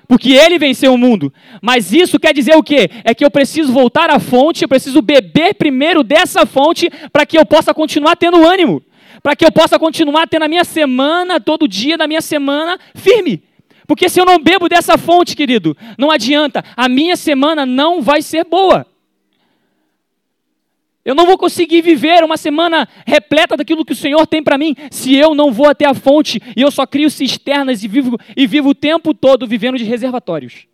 Porque 0.08 0.32
ele 0.32 0.58
venceu 0.58 0.94
o 0.94 0.99
mundo. 0.99 1.32
Mas 1.62 1.92
isso 1.92 2.18
quer 2.18 2.32
dizer 2.32 2.56
o 2.56 2.62
quê? 2.62 2.90
É 3.04 3.14
que 3.14 3.25
eu 3.25 3.30
preciso 3.30 3.73
voltar 3.73 4.11
à 4.11 4.18
fonte, 4.18 4.62
eu 4.62 4.68
preciso 4.68 5.00
beber 5.00 5.54
primeiro 5.54 6.02
dessa 6.02 6.44
fonte 6.46 6.90
para 7.12 7.26
que 7.26 7.38
eu 7.38 7.46
possa 7.46 7.73
continuar 7.73 8.16
tendo 8.16 8.46
ânimo, 8.46 8.82
para 9.23 9.34
que 9.34 9.44
eu 9.44 9.52
possa 9.52 9.78
continuar 9.78 10.26
tendo 10.26 10.44
a 10.44 10.49
minha 10.49 10.64
semana, 10.64 11.40
todo 11.40 11.68
dia 11.68 11.96
da 11.96 12.06
minha 12.06 12.20
semana 12.20 12.78
firme. 12.94 13.42
Porque 13.87 14.08
se 14.08 14.20
eu 14.20 14.25
não 14.25 14.38
bebo 14.38 14.68
dessa 14.68 14.96
fonte, 14.96 15.37
querido, 15.37 15.76
não 15.99 16.11
adianta, 16.11 16.64
a 16.76 16.88
minha 16.88 17.16
semana 17.16 17.66
não 17.66 18.00
vai 18.00 18.23
ser 18.23 18.44
boa. 18.44 18.87
Eu 21.04 21.14
não 21.14 21.26
vou 21.26 21.37
conseguir 21.37 21.82
viver 21.82 22.25
uma 22.25 22.38
semana 22.38 22.88
repleta 23.06 23.56
daquilo 23.56 23.84
que 23.84 23.92
o 23.92 23.96
Senhor 23.96 24.26
tem 24.26 24.42
para 24.42 24.56
mim 24.56 24.75
se 24.90 25.14
eu 25.14 25.34
não 25.34 25.52
vou 25.52 25.68
até 25.68 25.84
a 25.87 25.92
fonte 25.92 26.40
e 26.56 26.62
eu 26.62 26.70
só 26.70 26.87
crio 26.87 27.11
cisternas 27.11 27.84
e 27.84 27.88
vivo, 27.88 28.18
e 28.34 28.46
vivo 28.46 28.70
o 28.70 28.75
tempo 28.75 29.12
todo 29.12 29.46
vivendo 29.46 29.76
de 29.76 29.84
reservatórios. 29.84 30.66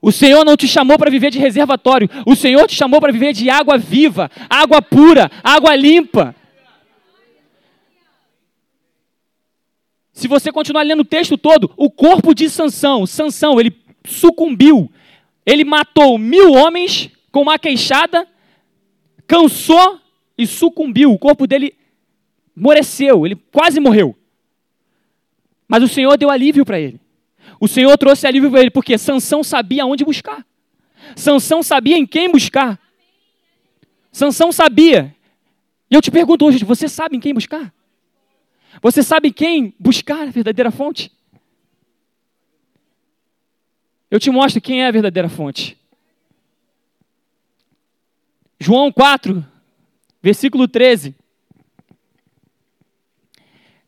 O 0.00 0.12
Senhor 0.12 0.44
não 0.44 0.56
te 0.56 0.68
chamou 0.68 0.96
para 0.96 1.10
viver 1.10 1.32
de 1.32 1.40
reservatório, 1.40 2.08
o 2.24 2.36
Senhor 2.36 2.68
te 2.68 2.76
chamou 2.76 3.00
para 3.00 3.12
viver 3.12 3.32
de 3.32 3.50
água 3.50 3.76
viva, 3.76 4.30
água 4.48 4.80
pura, 4.80 5.28
água 5.42 5.74
limpa. 5.74 6.32
Se 10.12 10.28
você 10.28 10.52
continuar 10.52 10.84
lendo 10.84 11.00
o 11.00 11.04
texto 11.04 11.36
todo, 11.36 11.72
o 11.76 11.90
corpo 11.90 12.34
de 12.34 12.48
Sansão, 12.48 13.04
Sansão, 13.04 13.58
ele 13.58 13.76
sucumbiu, 14.04 14.90
ele 15.44 15.64
matou 15.64 16.16
mil 16.16 16.52
homens 16.52 17.10
com 17.36 17.42
uma 17.42 17.58
queixada, 17.58 18.26
cansou 19.26 20.00
e 20.38 20.46
sucumbiu. 20.46 21.12
O 21.12 21.18
corpo 21.18 21.46
dele 21.46 21.76
moreceu, 22.56 23.26
ele 23.26 23.36
quase 23.52 23.78
morreu. 23.78 24.16
Mas 25.68 25.82
o 25.82 25.88
Senhor 25.88 26.16
deu 26.16 26.30
alívio 26.30 26.64
para 26.64 26.80
ele. 26.80 26.98
O 27.60 27.68
Senhor 27.68 27.94
trouxe 27.98 28.26
alívio 28.26 28.50
para 28.50 28.60
ele, 28.60 28.70
porque 28.70 28.96
Sansão 28.96 29.44
sabia 29.44 29.84
onde 29.84 30.02
buscar. 30.02 30.46
Sansão 31.14 31.62
sabia 31.62 31.98
em 31.98 32.06
quem 32.06 32.32
buscar. 32.32 32.80
Sansão 34.10 34.50
sabia. 34.50 35.14
E 35.90 35.94
eu 35.94 36.00
te 36.00 36.10
pergunto 36.10 36.46
hoje, 36.46 36.64
você 36.64 36.88
sabe 36.88 37.18
em 37.18 37.20
quem 37.20 37.34
buscar? 37.34 37.70
Você 38.80 39.02
sabe 39.02 39.30
quem 39.30 39.74
buscar 39.78 40.22
a 40.22 40.30
verdadeira 40.30 40.70
fonte? 40.70 41.12
Eu 44.10 44.18
te 44.18 44.30
mostro 44.30 44.58
quem 44.58 44.82
é 44.82 44.86
a 44.86 44.90
verdadeira 44.90 45.28
fonte. 45.28 45.76
João 48.58 48.90
4, 48.90 49.44
versículo 50.22 50.66
13. 50.66 51.14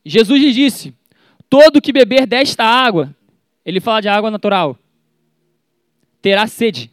Jesus 0.04 0.40
lhe 0.40 0.52
disse: 0.52 0.94
Todo 1.48 1.80
que 1.80 1.92
beber 1.92 2.26
desta 2.26 2.64
água, 2.64 3.14
ele 3.64 3.80
fala 3.80 4.00
de 4.00 4.08
água 4.08 4.30
natural, 4.30 4.78
terá 6.20 6.46
sede. 6.46 6.90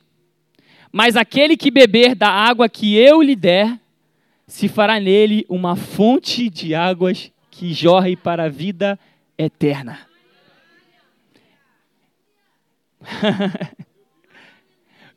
Mas 0.92 1.16
aquele 1.18 1.58
que 1.58 1.70
beber 1.70 2.16
da 2.16 2.30
água 2.30 2.70
que 2.70 2.96
eu 2.96 3.22
lhe 3.22 3.36
der, 3.36 3.80
se 4.48 4.70
fará 4.70 5.00
nele 5.00 5.46
uma 5.50 5.76
fonte 5.76 6.50
de 6.50 6.74
águas 6.74 7.32
que 7.52 7.74
jorre 7.74 8.16
para 8.16 8.46
a 8.46 8.50
vida 8.50 8.98
eterna. 9.38 10.00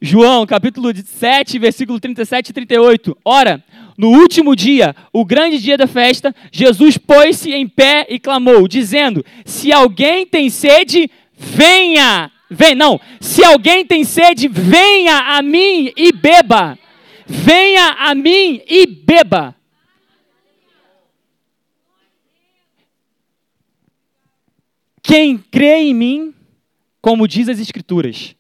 João, 0.01 0.47
capítulo 0.47 0.91
7, 0.95 1.59
versículo 1.59 1.99
37 1.99 2.51
e 2.51 2.53
38. 2.53 3.19
Ora, 3.25 3.65
no 3.97 4.11
último 4.11 4.55
dia, 4.55 4.95
o 5.13 5.25
grande 5.25 5.59
dia 5.59 5.77
da 5.77 5.89
festa, 5.89 6.33
Jesus 6.53 6.97
pôs-se 6.97 7.53
em 7.53 7.67
pé 7.67 8.07
e 8.09 8.19
clamou, 8.21 8.69
dizendo: 8.69 9.25
Se 9.45 9.73
alguém 9.73 10.25
tem 10.25 10.49
sede, 10.49 11.11
venha. 11.37 12.31
Vem, 12.49 12.75
não. 12.75 13.01
Se 13.21 13.45
alguém 13.45 13.85
tem 13.85 14.05
sede, 14.05 14.47
venha 14.47 15.37
a 15.37 15.43
mim 15.43 15.93
e 15.97 16.13
beba. 16.13 16.79
Venha 17.27 17.97
a 17.99 18.15
mim 18.15 18.63
e 18.67 18.87
beba. 18.87 19.55
Quem 25.03 25.37
crê 25.39 25.79
em 25.79 25.95
mim, 25.95 26.35
como 27.03 27.27
diz 27.27 27.49
as 27.49 27.59
Escrituras, 27.59 28.38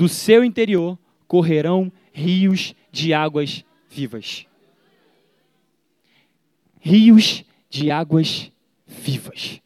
do 0.00 0.08
seu 0.08 0.42
interior 0.42 0.98
correrão 1.28 1.92
rios 2.10 2.74
de 2.90 3.12
águas 3.12 3.62
vivas. 3.90 4.46
Rios 6.80 7.44
de 7.68 7.90
águas 7.90 8.50
vivas. 8.86 9.60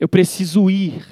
Eu 0.00 0.08
preciso 0.08 0.68
ir, 0.68 1.06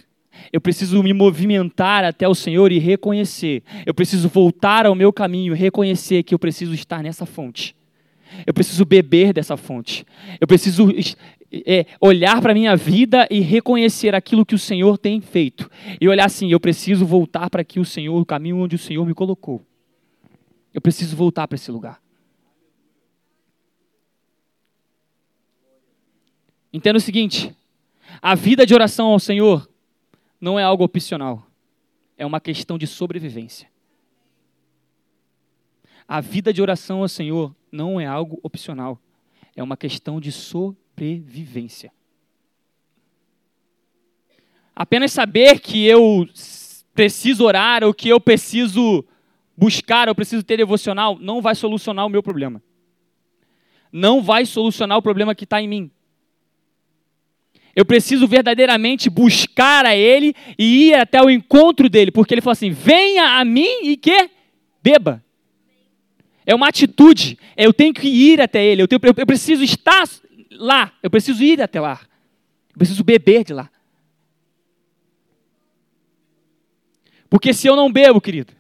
eu 0.53 0.61
preciso 0.61 1.01
me 1.05 1.13
movimentar 1.13 2.03
até 2.03 2.27
o 2.27 2.35
Senhor 2.35 2.73
e 2.73 2.81
reconhecer. 2.81 3.63
Eu 3.87 3.95
preciso 3.95 4.29
voltar 4.29 4.87
ao 4.87 4.95
meu 4.97 5.13
caminho, 5.13 5.55
reconhecer 5.55 6.25
que 6.25 6.35
eu 6.35 6.39
preciso 6.39 6.75
estar 6.75 7.01
nessa 7.01 7.25
fonte. 7.25 7.77
Eu 8.45 8.53
preciso 8.53 8.85
beber 8.85 9.33
dessa 9.33 9.57
fonte. 9.57 10.05
Eu 10.41 10.49
preciso 10.49 10.91
é, 11.67 11.87
olhar 12.01 12.41
para 12.41 12.53
a 12.53 12.55
minha 12.55 12.77
vida 12.77 13.29
e 13.31 13.41
reconhecer 13.41 14.15
aquilo 14.15 14.45
que 14.45 14.55
o 14.55 14.59
Senhor 14.59 14.99
tem 14.99 15.21
feito. 15.21 15.71
E 16.01 16.09
olhar 16.09 16.27
assim, 16.27 16.51
eu 16.51 16.59
preciso 16.59 17.07
voltar 17.07 17.49
para 17.51 17.63
aqui 17.63 17.79
o 17.79 17.85
Senhor, 17.85 18.21
o 18.21 18.27
caminho 18.27 18.59
onde 18.59 18.77
o 18.77 18.79
Senhor 18.79 19.05
me 19.07 19.15
colocou. 19.15 19.65
Eu 20.73 20.81
preciso 20.81 21.17
voltar 21.17 21.47
para 21.47 21.57
esse 21.57 21.71
lugar. 21.71 22.03
Entenda 26.73 26.99
o 26.99 27.01
seguinte: 27.01 27.55
a 28.21 28.35
vida 28.35 28.67
de 28.67 28.75
oração 28.75 29.09
ao 29.09 29.21
Senhor 29.21 29.69
não 30.41 30.59
é 30.59 30.63
algo 30.65 30.83
opcional, 30.83 31.47
é 32.19 32.27
uma 32.27 32.41
questão 32.41 32.77
de 32.77 32.87
sobrevivência. 32.87 33.73
A 36.07 36.21
vida 36.21 36.53
de 36.53 36.61
oração 36.61 37.01
ao 37.01 37.09
Senhor 37.09 37.55
não 37.71 38.01
é 38.01 38.07
algo 38.07 38.39
opcional, 38.43 38.99
é 39.55 39.63
uma 39.63 39.77
questão 39.77 40.21
de 40.21 40.33
sobrevivência 40.33 40.84
Apenas 44.75 45.13
saber 45.13 45.61
que 45.61 45.85
eu 45.85 46.27
preciso 46.95 47.45
orar 47.45 47.85
ou 47.85 47.93
que 47.93 48.09
eu 48.09 48.21
preciso 48.21 49.05
buscar, 49.57 50.09
eu 50.09 50.15
preciso 50.15 50.43
ter 50.43 50.57
devocional, 50.57 51.19
não 51.21 51.41
vai 51.41 51.55
solucionar 51.55 52.07
o 52.07 52.09
meu 52.09 52.23
problema. 52.23 52.63
Não 53.93 54.21
vai 54.21 54.45
solucionar 54.45 54.99
o 54.99 55.03
problema 55.03 55.35
que 55.35 55.45
está 55.45 55.63
em 55.63 55.69
mim. 55.69 55.91
Eu 57.77 57.85
preciso 57.85 58.27
verdadeiramente 58.27 59.11
buscar 59.11 59.85
a 59.85 59.97
Ele 59.97 60.35
e 60.59 60.89
ir 60.89 60.95
até 60.95 61.21
o 61.21 61.31
encontro 61.31 61.89
dele, 61.89 62.11
porque 62.11 62.35
Ele 62.35 62.41
falou 62.41 62.53
assim: 62.53 62.71
venha 62.71 63.39
a 63.39 63.45
mim 63.45 63.83
e 63.83 63.97
que 63.97 64.31
beba. 64.83 65.23
É 66.47 66.55
uma 66.55 66.69
atitude. 66.69 67.39
Eu 67.57 67.73
tenho 67.73 67.95
que 67.95 68.07
ir 68.07 68.41
até 68.41 68.65
Ele. 68.65 68.83
Eu, 68.83 68.89
tenho, 68.89 69.01
eu 69.17 69.27
preciso 69.27 69.65
estar 69.65 70.05
lá. 70.55 70.93
Eu 71.03 71.11
preciso 71.11 71.43
ir 71.43 71.61
até 71.61 71.81
lá. 71.81 72.01
Eu 72.71 72.79
preciso 72.79 73.05
beber 73.05 73.45
de 73.45 73.53
lá. 73.53 73.71
Porque 77.29 77.53
se 77.53 77.67
eu 77.67 77.75
não 77.75 77.91
bebo, 77.91 78.21
querido, 78.21 78.53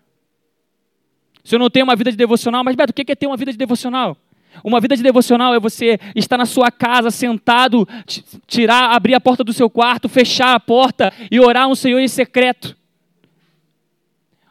se 1.44 1.54
eu 1.54 1.58
não 1.58 1.70
tenho 1.70 1.84
uma 1.84 1.94
vida 1.94 2.10
de 2.10 2.16
devocional, 2.16 2.64
mas 2.64 2.74
Beto, 2.74 2.90
o 2.90 2.94
que 2.94 3.12
é 3.12 3.14
ter 3.14 3.26
uma 3.26 3.36
vida 3.36 3.52
de 3.52 3.58
devocional? 3.58 4.16
Uma 4.62 4.80
vida 4.80 4.96
de 4.96 5.02
devocional 5.02 5.54
é 5.54 5.60
você 5.60 5.98
estar 6.14 6.38
na 6.38 6.46
sua 6.46 6.70
casa, 6.70 7.10
sentado, 7.10 7.86
tirar, 8.46 8.92
abrir 8.92 9.14
a 9.14 9.20
porta 9.20 9.44
do 9.44 9.52
seu 9.52 9.68
quarto, 9.68 10.08
fechar 10.08 10.54
a 10.54 10.60
porta 10.60 11.12
e 11.30 11.38
orar 11.40 11.68
um 11.68 11.74
Senhor 11.74 11.98
em 11.98 12.08
secreto. 12.08 12.76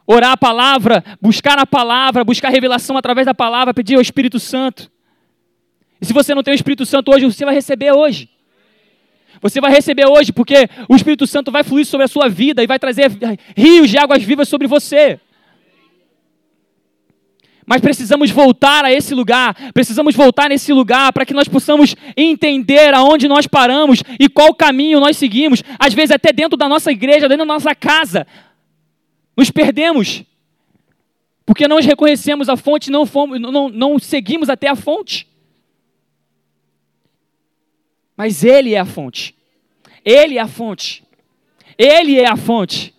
Orar 0.05 0.31
a 0.31 0.37
palavra, 0.37 1.03
buscar 1.21 1.57
a 1.57 1.65
palavra, 1.65 2.23
buscar 2.23 2.49
revelação 2.49 2.97
através 2.97 3.25
da 3.25 3.33
palavra, 3.33 3.73
pedir 3.73 3.95
ao 3.95 4.01
Espírito 4.01 4.39
Santo. 4.39 4.91
E 6.03 6.05
se 6.05 6.11
você 6.11 6.35
não 6.35 6.43
tem 6.43 6.53
o 6.53 6.55
Espírito 6.55 6.85
Santo 6.85 7.13
hoje, 7.13 7.23
você 7.23 7.45
vai 7.45 7.55
receber 7.55 7.93
hoje. 7.93 8.29
Você 9.41 9.61
vai 9.61 9.71
receber 9.71 10.05
hoje, 10.05 10.33
porque 10.33 10.67
o 10.89 10.97
Espírito 10.97 11.25
Santo 11.25 11.49
vai 11.49 11.63
fluir 11.63 11.85
sobre 11.85 12.03
a 12.03 12.09
sua 12.09 12.27
vida 12.27 12.61
e 12.61 12.67
vai 12.67 12.77
trazer 12.77 13.09
rios 13.55 13.89
de 13.89 13.97
águas 13.97 14.21
vivas 14.21 14.49
sobre 14.49 14.67
você. 14.67 15.17
Mas 17.65 17.79
precisamos 17.79 18.29
voltar 18.31 18.83
a 18.83 18.91
esse 18.91 19.15
lugar, 19.15 19.55
precisamos 19.71 20.13
voltar 20.13 20.49
nesse 20.49 20.73
lugar 20.73 21.13
para 21.13 21.25
que 21.25 21.33
nós 21.33 21.47
possamos 21.47 21.95
entender 22.17 22.93
aonde 22.93 23.29
nós 23.29 23.47
paramos 23.47 24.03
e 24.19 24.27
qual 24.27 24.53
caminho 24.53 24.99
nós 24.99 25.15
seguimos. 25.15 25.63
Às 25.79 25.93
vezes, 25.93 26.11
até 26.11 26.33
dentro 26.33 26.57
da 26.57 26.67
nossa 26.67 26.91
igreja, 26.91 27.29
dentro 27.29 27.45
da 27.45 27.53
nossa 27.53 27.73
casa, 27.73 28.27
nos 29.37 29.49
perdemos, 29.49 30.21
porque 31.45 31.65
não 31.65 31.79
reconhecemos 31.79 32.49
a 32.49 32.57
fonte, 32.57 32.91
não, 32.91 33.05
fomos, 33.05 33.39
não, 33.39 33.69
não 33.69 33.97
seguimos 33.97 34.49
até 34.49 34.67
a 34.67 34.75
fonte. 34.75 35.31
Mas 38.23 38.41
Ele 38.41 38.73
é 38.73 38.79
a 38.79 38.85
fonte. 38.85 39.35
Ele 40.05 40.37
é 40.37 40.41
a 40.41 40.47
fonte. 40.47 41.03
Ele 41.77 42.17
é 42.17 42.25
a 42.25 42.37
fonte. 42.37 42.93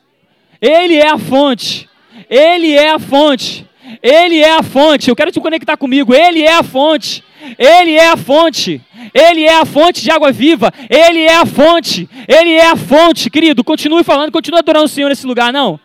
Ele 0.60 0.96
é 0.98 1.08
a 1.08 1.16
fonte. 1.16 1.88
Ele 2.28 2.72
é 2.72 2.90
a 2.90 2.98
fonte. 2.98 3.66
Ele 4.02 4.40
é 4.40 4.50
a 4.50 4.62
fonte. 4.62 5.08
Eu 5.08 5.16
quero 5.16 5.32
te 5.32 5.40
conectar 5.40 5.78
comigo. 5.78 6.14
Ele 6.14 6.42
é 6.42 6.52
a 6.52 6.62
fonte. 6.62 7.24
Ele 7.58 7.92
é 7.92 8.06
a 8.06 8.18
fonte. 8.18 8.82
Ele 9.14 9.44
é 9.44 9.54
a 9.54 9.64
fonte 9.64 10.02
de 10.02 10.10
água 10.10 10.30
viva. 10.30 10.70
Ele 10.90 11.20
é 11.20 11.36
a 11.36 11.46
fonte. 11.46 12.06
Ele 12.28 12.52
é 12.52 12.66
a 12.66 12.76
fonte, 12.76 13.30
querido. 13.30 13.64
Continue 13.64 14.04
falando, 14.04 14.30
continue 14.30 14.58
adorando 14.58 14.84
o 14.84 14.88
Senhor 14.88 15.08
nesse 15.08 15.26
lugar, 15.26 15.50
não? 15.50 15.80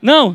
Não. 0.00 0.34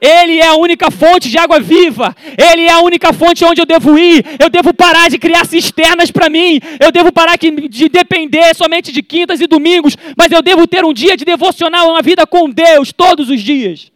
Ele 0.00 0.38
é 0.38 0.46
a 0.46 0.54
única 0.54 0.90
fonte 0.92 1.28
de 1.28 1.36
água 1.36 1.58
viva. 1.58 2.14
Ele 2.38 2.62
é 2.62 2.70
a 2.70 2.80
única 2.80 3.12
fonte 3.12 3.44
onde 3.44 3.60
eu 3.60 3.66
devo 3.66 3.98
ir. 3.98 4.24
Eu 4.38 4.48
devo 4.48 4.72
parar 4.72 5.10
de 5.10 5.18
criar 5.18 5.44
cisternas 5.44 6.12
para 6.12 6.30
mim. 6.30 6.60
Eu 6.78 6.92
devo 6.92 7.12
parar 7.12 7.36
de 7.36 7.88
depender 7.88 8.54
somente 8.54 8.92
de 8.92 9.02
quintas 9.02 9.40
e 9.40 9.48
domingos. 9.48 9.96
Mas 10.16 10.30
eu 10.30 10.40
devo 10.40 10.66
ter 10.68 10.84
um 10.84 10.92
dia 10.92 11.16
de 11.16 11.24
devocional, 11.24 11.90
uma 11.90 12.02
vida 12.02 12.24
com 12.26 12.48
Deus 12.48 12.92
todos 12.92 13.28
os 13.28 13.40
dias. 13.40 13.90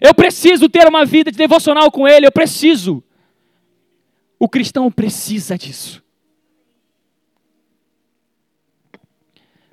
Eu 0.00 0.14
preciso 0.14 0.70
ter 0.70 0.88
uma 0.88 1.04
vida 1.04 1.30
de 1.30 1.36
devocional 1.36 1.90
com 1.90 2.08
Ele. 2.08 2.26
Eu 2.26 2.32
preciso. 2.32 3.04
O 4.38 4.48
cristão 4.48 4.90
precisa 4.90 5.58
disso. 5.58 6.02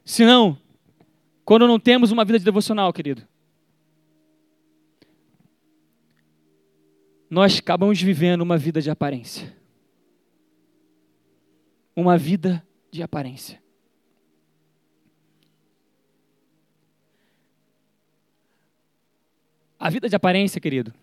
Senão, 0.03 0.57
quando 1.43 1.67
não 1.67 1.79
temos 1.79 2.11
uma 2.11 2.23
vida 2.23 2.39
de 2.39 2.45
devocional, 2.45 2.93
querido, 2.93 3.27
nós 7.29 7.57
acabamos 7.57 8.01
vivendo 8.01 8.41
uma 8.41 8.57
vida 8.57 8.81
de 8.81 8.89
aparência. 8.89 9.55
Uma 11.95 12.17
vida 12.17 12.65
de 12.91 13.01
aparência. 13.01 13.61
A 19.79 19.89
vida 19.89 20.07
de 20.07 20.15
aparência, 20.15 20.61
querido, 20.61 20.93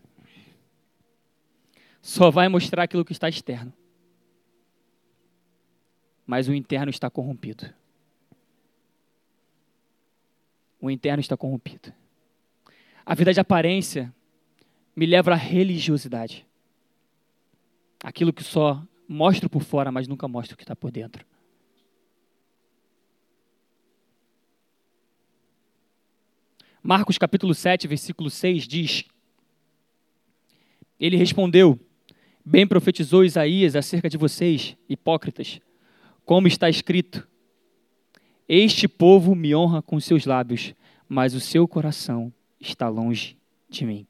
só 2.01 2.31
vai 2.31 2.49
mostrar 2.49 2.85
aquilo 2.85 3.05
que 3.05 3.13
está 3.13 3.29
externo. 3.29 3.73
Mas 6.25 6.47
o 6.47 6.55
interno 6.55 6.91
está 6.91 7.11
corrompido 7.11 7.75
o 10.81 10.91
interno 10.91 11.21
está 11.21 11.37
corrompido. 11.37 11.93
A 13.05 13.15
vida 13.15 13.33
de 13.33 13.41
aparência 13.41 14.15
me 14.95 15.07
leva 15.07 15.33
à 15.33 15.37
religiosidade. 15.37 16.47
Aquilo 18.03 18.33
que 18.33 18.45
só 18.45 18.83
mostro 19.09 19.49
por 19.49 19.63
fora, 19.63 19.91
mas 19.91 20.07
nunca 20.07 20.29
mostro 20.29 20.55
o 20.55 20.57
que 20.57 20.63
está 20.63 20.77
por 20.77 20.91
dentro. 20.91 21.25
Marcos 26.83 27.19
capítulo 27.19 27.55
7, 27.55 27.89
versículo 27.89 28.31
6 28.31 28.69
diz: 28.69 29.05
Ele 30.99 31.17
respondeu: 31.17 31.79
Bem 32.45 32.67
profetizou 32.67 33.25
Isaías 33.25 33.75
acerca 33.75 34.09
de 34.09 34.17
vocês, 34.17 34.77
hipócritas, 34.89 35.61
como 36.25 36.47
está 36.47 36.69
escrito: 36.69 37.27
este 38.49 38.89
povo 38.89 39.35
me 39.35 39.55
honra 39.55 39.83
com 39.83 40.01
seus 40.01 40.25
lábios, 40.25 40.75
mas 41.07 41.35
o 41.35 41.41
seu 41.41 41.69
coração 41.69 42.33
está 42.59 42.89
longe 42.89 43.37
de 43.69 43.85
mim. 43.85 44.07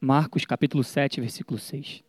Marcos 0.00 0.44
capítulo 0.44 0.84
7, 0.84 1.20
versículo 1.20 1.58
6. 1.58 2.04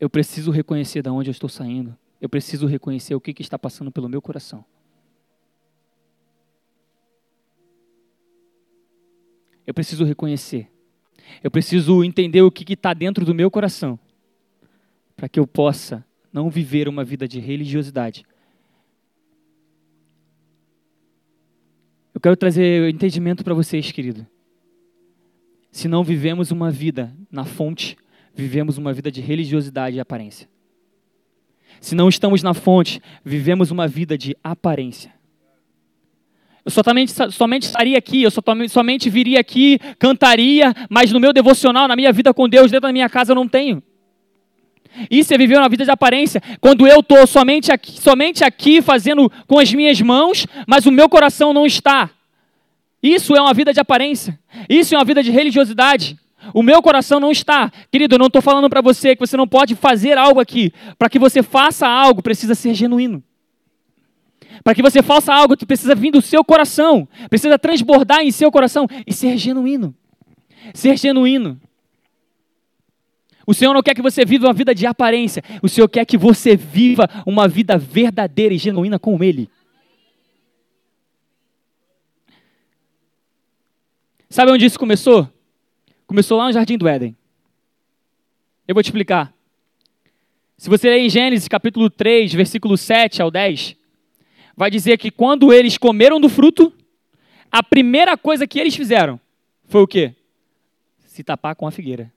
Eu 0.00 0.10
preciso 0.10 0.50
reconhecer 0.50 1.02
de 1.02 1.10
onde 1.10 1.28
eu 1.28 1.32
estou 1.32 1.48
saindo. 1.48 1.96
Eu 2.20 2.28
preciso 2.28 2.66
reconhecer 2.66 3.14
o 3.14 3.20
que, 3.20 3.32
que 3.32 3.42
está 3.42 3.58
passando 3.58 3.92
pelo 3.92 4.08
meu 4.08 4.20
coração. 4.20 4.64
Eu 9.66 9.72
preciso 9.72 10.04
reconhecer 10.04 10.70
eu 11.42 11.50
preciso 11.50 12.04
entender 12.04 12.42
o 12.42 12.50
que 12.50 12.72
está 12.72 12.94
dentro 12.94 13.24
do 13.24 13.34
meu 13.34 13.50
coração, 13.50 13.98
para 15.16 15.28
que 15.28 15.38
eu 15.38 15.46
possa 15.46 16.04
não 16.32 16.48
viver 16.48 16.88
uma 16.88 17.04
vida 17.04 17.28
de 17.28 17.38
religiosidade. 17.38 18.24
Eu 22.14 22.20
quero 22.20 22.36
trazer 22.36 22.88
entendimento 22.88 23.42
para 23.42 23.54
vocês, 23.54 23.90
querido. 23.90 24.26
Se 25.70 25.88
não 25.88 26.04
vivemos 26.04 26.50
uma 26.50 26.70
vida 26.70 27.14
na 27.30 27.44
fonte, 27.44 27.96
vivemos 28.34 28.76
uma 28.78 28.92
vida 28.92 29.10
de 29.10 29.20
religiosidade 29.20 29.96
e 29.96 30.00
aparência. 30.00 30.48
Se 31.80 31.94
não 31.94 32.08
estamos 32.08 32.42
na 32.42 32.54
fonte, 32.54 33.00
vivemos 33.24 33.70
uma 33.70 33.88
vida 33.88 34.16
de 34.16 34.36
aparência. 34.44 35.12
Eu 36.64 36.70
somente, 36.70 37.12
somente 37.32 37.62
estaria 37.64 37.98
aqui, 37.98 38.22
eu 38.22 38.30
somente 38.68 39.10
viria 39.10 39.40
aqui, 39.40 39.80
cantaria, 39.98 40.72
mas 40.88 41.10
no 41.10 41.18
meu 41.18 41.32
devocional, 41.32 41.88
na 41.88 41.96
minha 41.96 42.12
vida 42.12 42.32
com 42.32 42.48
Deus, 42.48 42.70
dentro 42.70 42.86
da 42.88 42.92
minha 42.92 43.08
casa, 43.08 43.32
eu 43.32 43.36
não 43.36 43.48
tenho. 43.48 43.82
Isso 45.10 45.32
é 45.34 45.38
viver 45.38 45.58
uma 45.58 45.68
vida 45.68 45.84
de 45.84 45.90
aparência. 45.90 46.40
Quando 46.60 46.86
eu 46.86 47.00
estou 47.00 47.26
somente 47.26 47.72
aqui, 47.72 48.00
somente 48.00 48.44
aqui 48.44 48.80
fazendo 48.80 49.30
com 49.46 49.58
as 49.58 49.72
minhas 49.72 50.00
mãos, 50.00 50.46
mas 50.66 50.86
o 50.86 50.92
meu 50.92 51.08
coração 51.08 51.52
não 51.52 51.66
está. 51.66 52.10
Isso 53.02 53.34
é 53.34 53.40
uma 53.40 53.54
vida 53.54 53.72
de 53.72 53.80
aparência. 53.80 54.38
Isso 54.68 54.94
é 54.94 54.98
uma 54.98 55.04
vida 55.04 55.22
de 55.22 55.30
religiosidade. 55.30 56.16
O 56.54 56.62
meu 56.62 56.82
coração 56.82 57.18
não 57.18 57.30
está. 57.30 57.72
Querido, 57.90 58.14
eu 58.14 58.18
não 58.18 58.26
estou 58.26 58.42
falando 58.42 58.68
para 58.68 58.80
você 58.80 59.16
que 59.16 59.26
você 59.26 59.36
não 59.36 59.48
pode 59.48 59.74
fazer 59.74 60.18
algo 60.18 60.40
aqui. 60.40 60.72
Para 60.98 61.08
que 61.08 61.18
você 61.18 61.42
faça 61.42 61.88
algo, 61.88 62.22
precisa 62.22 62.54
ser 62.54 62.74
genuíno. 62.74 63.22
Para 64.62 64.74
que 64.74 64.82
você 64.82 65.02
faça 65.02 65.34
algo, 65.34 65.56
tu 65.56 65.66
precisa 65.66 65.94
vir 65.94 66.12
do 66.12 66.22
seu 66.22 66.44
coração, 66.44 67.08
precisa 67.28 67.58
transbordar 67.58 68.20
em 68.20 68.30
seu 68.30 68.50
coração 68.50 68.86
e 69.06 69.12
ser 69.12 69.36
genuíno. 69.36 69.94
Ser 70.72 70.96
genuíno. 70.96 71.60
O 73.46 73.52
Senhor 73.52 73.74
não 73.74 73.82
quer 73.82 73.94
que 73.94 74.02
você 74.02 74.24
viva 74.24 74.46
uma 74.46 74.52
vida 74.52 74.74
de 74.74 74.86
aparência, 74.86 75.42
o 75.60 75.68
Senhor 75.68 75.88
quer 75.88 76.04
que 76.04 76.16
você 76.16 76.56
viva 76.56 77.08
uma 77.26 77.48
vida 77.48 77.76
verdadeira 77.76 78.54
e 78.54 78.58
genuína 78.58 78.98
com 78.98 79.22
Ele. 79.22 79.50
Sabe 84.30 84.52
onde 84.52 84.64
isso 84.64 84.78
começou? 84.78 85.28
Começou 86.06 86.38
lá 86.38 86.46
no 86.46 86.52
Jardim 86.52 86.78
do 86.78 86.88
Éden. 86.88 87.16
Eu 88.66 88.74
vou 88.74 88.82
te 88.82 88.86
explicar. 88.86 89.34
Se 90.56 90.70
você 90.70 90.88
ler 90.88 91.00
em 91.00 91.10
Gênesis 91.10 91.48
capítulo 91.48 91.90
3, 91.90 92.32
versículo 92.32 92.78
7 92.78 93.20
ao 93.20 93.30
10, 93.30 93.76
vai 94.56 94.70
dizer 94.70 94.98
que 94.98 95.10
quando 95.10 95.52
eles 95.52 95.78
comeram 95.78 96.20
do 96.20 96.28
fruto, 96.28 96.72
a 97.50 97.62
primeira 97.62 98.16
coisa 98.16 98.46
que 98.46 98.58
eles 98.58 98.74
fizeram 98.74 99.20
foi 99.66 99.82
o 99.82 99.86
quê? 99.86 100.14
Se 101.06 101.22
tapar 101.22 101.54
com 101.54 101.66
a 101.66 101.70
figueira. 101.70 102.12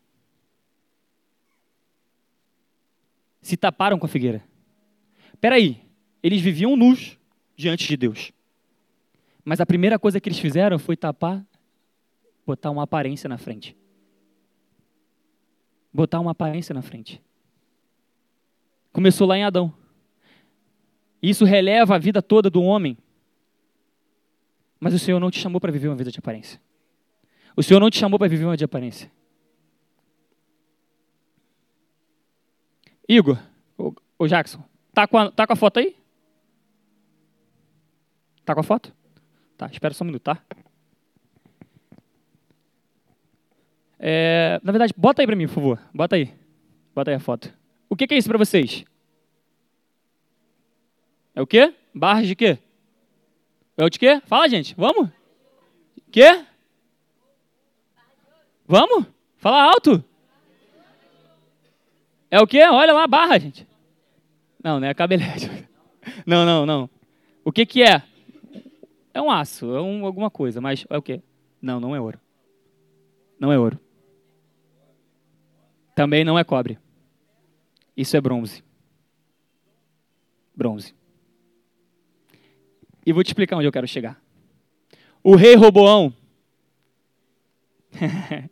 Se 3.42 3.56
taparam 3.56 4.00
com 4.00 4.06
a 4.06 4.10
figueira. 4.10 4.44
Peraí, 5.40 5.82
eles 6.24 6.42
viviam 6.42 6.76
nus 6.76 7.18
diante 7.56 7.88
de 7.88 7.96
Deus. 7.96 8.32
Mas 9.44 9.62
a 9.62 9.66
primeira 9.66 10.00
coisa 10.00 10.20
que 10.20 10.28
eles 10.28 10.40
fizeram 10.40 10.80
foi 10.80 10.98
tapar, 10.98 11.46
botar 12.46 12.72
uma 12.72 12.84
aparência 12.84 13.30
na 13.30 13.38
frente. 13.38 13.78
Botar 15.94 16.20
uma 16.20 16.32
aparência 16.32 16.74
na 16.74 16.82
frente. 16.82 17.22
Começou 18.92 19.28
lá 19.28 19.38
em 19.38 19.44
Adão. 19.44 19.74
Isso 21.30 21.44
releva 21.44 21.96
a 21.96 21.98
vida 21.98 22.22
toda 22.22 22.52
do 22.52 22.62
homem. 22.62 22.96
Mas 24.80 24.94
o 24.94 25.00
Senhor 25.00 25.20
não 25.20 25.32
te 25.32 25.40
chamou 25.40 25.60
para 25.60 25.72
viver 25.72 25.88
uma 25.88 25.96
vida 25.96 26.12
de 26.12 26.20
aparência. 26.20 26.62
O 27.58 27.64
Senhor 27.64 27.80
não 27.80 27.90
te 27.90 27.98
chamou 27.98 28.20
para 28.20 28.28
viver 28.28 28.44
uma 28.44 28.52
vida 28.52 28.60
de 28.60 28.66
aparência. 28.66 29.12
Igor, 33.10 33.40
o 34.20 34.28
Jackson, 34.28 34.64
tá 34.94 35.08
com, 35.08 35.18
a, 35.18 35.32
tá 35.32 35.48
com 35.48 35.54
a 35.54 35.56
foto 35.56 35.80
aí? 35.80 35.96
Tá 38.44 38.54
com 38.54 38.60
a 38.60 38.64
foto? 38.64 38.94
Tá, 39.58 39.68
espera 39.68 39.96
só 39.96 40.04
um 40.04 40.08
minuto, 40.08 40.22
tá? 40.22 40.40
É, 43.98 44.60
na 44.64 44.72
verdade, 44.72 44.94
bota 44.96 45.24
aí 45.24 45.26
para 45.26 45.36
mim, 45.36 45.48
por 45.48 45.56
favor. 45.56 45.80
Bota 45.92 46.18
aí. 46.18 46.32
Bota 46.94 47.10
aí 47.10 47.16
a 47.16 47.20
foto. 47.20 47.52
O 47.90 47.96
que, 47.96 48.06
que 48.06 48.14
é 48.14 48.18
isso 48.18 48.30
para 48.30 48.38
vocês? 48.38 48.86
É 51.36 51.42
o 51.42 51.48
quê? 51.48 51.74
Barras 51.94 52.28
de 52.28 52.36
quê? 52.36 52.58
É 53.78 53.84
o 53.84 53.90
de 53.90 54.00
quê? 54.00 54.22
Fala, 54.26 54.48
gente. 54.48 54.74
Vamos? 54.76 55.10
Quê? 56.10 56.46
Vamos? 58.66 59.06
Fala 59.38 59.64
alto. 59.64 60.04
É 62.32 62.40
o 62.40 62.48
quê? 62.48 62.64
Olha 62.64 62.94
lá 62.94 63.04
a 63.04 63.08
barra, 63.08 63.38
gente. 63.38 63.68
Não, 64.64 64.80
não 64.80 64.88
é 64.88 64.94
cabelete. 64.94 65.50
Não, 66.24 66.46
não, 66.46 66.68
não. 66.68 66.90
O 67.44 67.52
que 67.52 67.66
que 67.66 67.82
é? 67.82 68.04
É 69.12 69.20
um 69.20 69.32
aço, 69.32 69.74
é 69.76 69.82
um, 69.82 70.06
alguma 70.06 70.30
coisa, 70.30 70.62
mas 70.62 70.86
é 70.88 70.96
o 70.96 71.02
quê? 71.02 71.20
Não, 71.60 71.80
não 71.80 71.96
é 71.96 72.00
ouro. 72.00 72.20
Não 73.40 73.52
é 73.52 73.58
ouro. 73.58 73.80
Também 75.96 76.24
não 76.24 76.38
é 76.38 76.44
cobre. 76.44 76.78
Isso 77.98 78.16
é 78.16 78.22
bronze. 78.22 78.64
Bronze. 80.56 80.94
E 83.06 83.14
vou 83.14 83.24
te 83.24 83.28
explicar 83.28 83.58
onde 83.58 83.68
eu 83.68 83.72
quero 83.72 83.88
chegar. 83.88 84.20
O 85.24 85.36
rei 85.36 85.56
Roboão, 85.56 86.14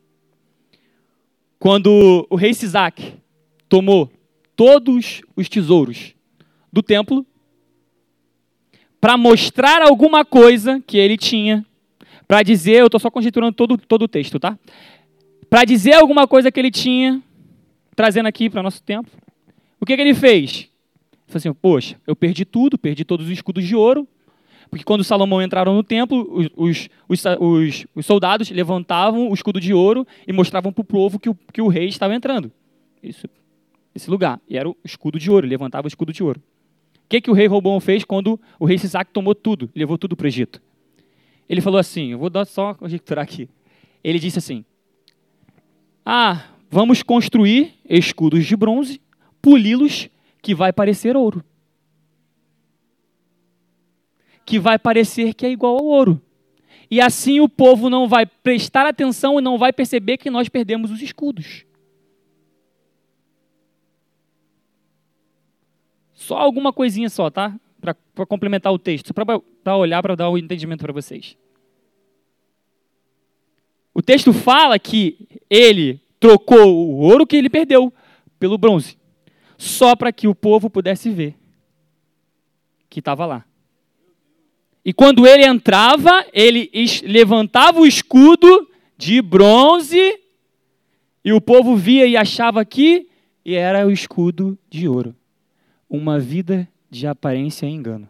quando 1.60 2.28
o 2.30 2.36
rei 2.36 2.54
Sisac 2.54 3.14
tomou 3.68 4.12
todos 4.56 5.22
os 5.36 5.50
tesouros 5.50 6.14
do 6.72 6.84
templo, 6.84 7.26
para 9.00 9.18
mostrar 9.18 9.82
alguma 9.82 10.24
coisa 10.24 10.80
que 10.80 10.98
ele 10.98 11.18
tinha, 11.18 11.66
para 12.28 12.42
dizer, 12.42 12.80
eu 12.80 12.86
estou 12.86 13.00
só 13.00 13.12
conjecturando 13.12 13.54
todo, 13.54 13.78
todo 13.78 14.04
o 14.04 14.08
texto, 14.08 14.40
tá? 14.40 14.58
Para 15.50 15.66
dizer 15.66 15.94
alguma 15.94 16.28
coisa 16.28 16.52
que 16.52 16.60
ele 16.60 16.72
tinha, 16.72 17.22
trazendo 17.96 18.28
aqui 18.28 18.50
para 18.50 18.64
nosso 18.64 18.82
tempo, 18.82 19.10
o 19.80 19.86
que, 19.86 19.96
que 19.96 20.02
ele 20.02 20.16
fez? 20.16 20.62
Ele 20.62 20.70
falou 21.28 21.38
assim: 21.38 21.54
Poxa, 21.54 22.02
eu 22.08 22.16
perdi 22.16 22.46
tudo, 22.46 22.78
perdi 22.78 23.04
todos 23.04 23.26
os 23.26 23.32
escudos 23.34 23.66
de 23.66 23.76
ouro. 23.76 24.08
Porque 24.74 24.84
quando 24.84 25.04
Salomão 25.04 25.40
entraram 25.40 25.76
no 25.76 25.84
templo, 25.84 26.28
os, 26.58 26.90
os, 27.08 27.24
os, 27.40 27.86
os 27.94 28.06
soldados 28.08 28.50
levantavam 28.50 29.30
o 29.30 29.34
escudo 29.36 29.60
de 29.60 29.72
ouro 29.72 30.04
e 30.28 30.34
mostravam 30.34 30.74
para 30.74 30.82
o 30.82 30.84
povo 30.84 31.20
que 31.20 31.30
o, 31.30 31.36
que 31.36 31.62
o 31.62 31.68
rei 31.68 31.86
estava 31.86 32.16
entrando. 32.16 32.52
Isso, 33.04 33.28
esse 33.94 34.10
lugar. 34.10 34.42
E 34.50 34.58
era 34.58 34.68
o 34.68 34.76
escudo 34.84 35.20
de 35.20 35.30
ouro, 35.30 35.46
levantava 35.46 35.86
o 35.86 35.88
escudo 35.88 36.12
de 36.12 36.24
ouro. 36.24 36.42
O 36.96 37.08
que, 37.08 37.22
que 37.22 37.30
o 37.30 37.36
rei 37.36 37.46
Robão 37.46 37.80
fez 37.80 38.04
quando 38.04 38.42
o 38.60 38.66
rei 38.66 38.80
Sisac 38.80 39.12
tomou 39.14 39.36
tudo, 39.36 39.70
levou 39.76 39.96
tudo 39.96 40.16
para 40.16 40.26
o 40.26 40.28
Egito? 40.28 40.60
Ele 41.48 41.62
falou 41.62 41.80
assim: 41.80 42.14
eu 42.14 42.18
vou 42.18 42.32
dar 42.32 42.44
só 42.44 42.74
conjecturar 42.74 43.22
aqui. 43.22 43.48
Ele 44.04 44.18
disse 44.18 44.40
assim: 44.40 44.66
Ah, 46.04 46.46
vamos 46.68 47.04
construir 47.04 47.76
escudos 47.88 48.44
de 48.44 48.56
bronze 48.56 49.00
poli-los 49.40 50.10
que 50.42 50.56
vai 50.56 50.74
parecer 50.74 51.16
ouro. 51.16 51.46
Que 54.46 54.60
vai 54.60 54.78
parecer 54.78 55.34
que 55.34 55.46
é 55.46 55.52
igual 55.52 55.78
ao 55.78 55.86
ouro. 55.86 56.22
E 56.90 57.02
assim 57.02 57.40
o 57.40 57.50
povo 57.50 57.90
não 57.90 58.08
vai 58.08 58.26
prestar 58.26 58.86
atenção 58.86 59.40
e 59.40 59.42
não 59.42 59.58
vai 59.58 59.74
perceber 59.74 60.18
que 60.18 60.30
nós 60.30 60.50
perdemos 60.50 60.92
os 60.92 61.02
escudos. 61.02 61.66
Só 66.14 66.38
alguma 66.38 66.72
coisinha 66.72 67.10
só, 67.10 67.30
tá? 67.30 67.60
Para 67.82 68.26
complementar 68.26 68.72
o 68.72 68.80
texto, 68.80 69.08
só 69.08 69.14
para 69.14 69.76
olhar, 69.78 70.02
para 70.02 70.16
dar 70.16 70.30
o 70.30 70.34
um 70.34 70.38
entendimento 70.38 70.82
para 70.82 70.94
vocês. 70.94 71.38
O 73.94 74.02
texto 74.02 74.32
fala 74.32 74.80
que 74.80 75.28
ele 75.50 76.00
trocou 76.20 76.74
o 76.74 77.00
ouro 77.00 77.28
que 77.28 77.36
ele 77.36 77.50
perdeu 77.50 77.94
pelo 78.40 78.58
bronze 78.58 78.98
só 79.58 79.96
para 79.96 80.12
que 80.12 80.28
o 80.28 80.36
povo 80.36 80.70
pudesse 80.70 81.10
ver 81.10 81.36
que 82.90 83.00
estava 83.00 83.26
lá. 83.26 83.46
E 84.86 84.92
quando 84.92 85.26
ele 85.26 85.46
entrava, 85.46 86.26
ele 86.34 86.70
levantava 87.04 87.80
o 87.80 87.86
escudo 87.86 88.70
de 88.98 89.22
bronze 89.22 90.20
e 91.24 91.32
o 91.32 91.40
povo 91.40 91.76
via 91.76 92.06
e 92.06 92.18
achava 92.18 92.66
que 92.66 93.08
era 93.46 93.88
o 93.88 93.92
escudo 93.92 94.58
de 94.70 94.88
ouro. 94.88 95.16
Uma 95.90 96.20
vida 96.20 96.68
de 96.90 97.08
aparência 97.08 97.66
e 97.66 97.70
engano. 97.70 98.10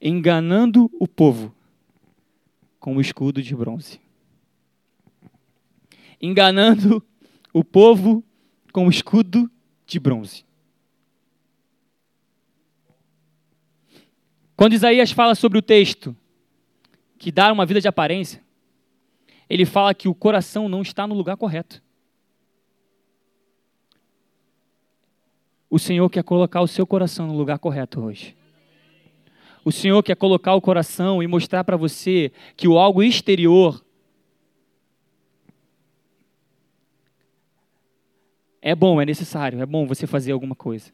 Enganando 0.00 0.90
o 0.98 1.06
povo 1.06 1.54
com 2.80 2.96
o 2.96 3.00
escudo 3.00 3.42
de 3.42 3.54
bronze. 3.54 4.00
Enganando 6.20 7.02
o 7.52 7.62
povo 7.62 8.24
com 8.72 8.86
o 8.86 8.90
escudo 8.90 9.50
de 9.86 10.00
bronze. 10.00 10.45
Quando 14.56 14.72
Isaías 14.72 15.10
fala 15.12 15.34
sobre 15.34 15.58
o 15.58 15.62
texto 15.62 16.16
que 17.18 17.30
dá 17.30 17.52
uma 17.52 17.66
vida 17.66 17.80
de 17.80 17.88
aparência, 17.88 18.42
ele 19.48 19.66
fala 19.66 19.94
que 19.94 20.08
o 20.08 20.14
coração 20.14 20.68
não 20.68 20.82
está 20.82 21.06
no 21.06 21.14
lugar 21.14 21.36
correto. 21.36 21.82
O 25.68 25.78
Senhor 25.78 26.08
quer 26.08 26.24
colocar 26.24 26.60
o 26.62 26.66
seu 26.66 26.86
coração 26.86 27.26
no 27.26 27.36
lugar 27.36 27.58
correto 27.58 28.00
hoje. 28.00 28.36
O 29.64 29.72
Senhor 29.72 30.02
quer 30.02 30.16
colocar 30.16 30.54
o 30.54 30.60
coração 30.60 31.22
e 31.22 31.26
mostrar 31.26 31.64
para 31.64 31.76
você 31.76 32.32
que 32.56 32.68
o 32.68 32.78
algo 32.78 33.02
exterior 33.02 33.84
É 38.66 38.74
bom, 38.74 39.00
é 39.00 39.04
necessário, 39.04 39.62
é 39.62 39.64
bom 39.64 39.86
você 39.86 40.08
fazer 40.08 40.32
alguma 40.32 40.56
coisa. 40.56 40.92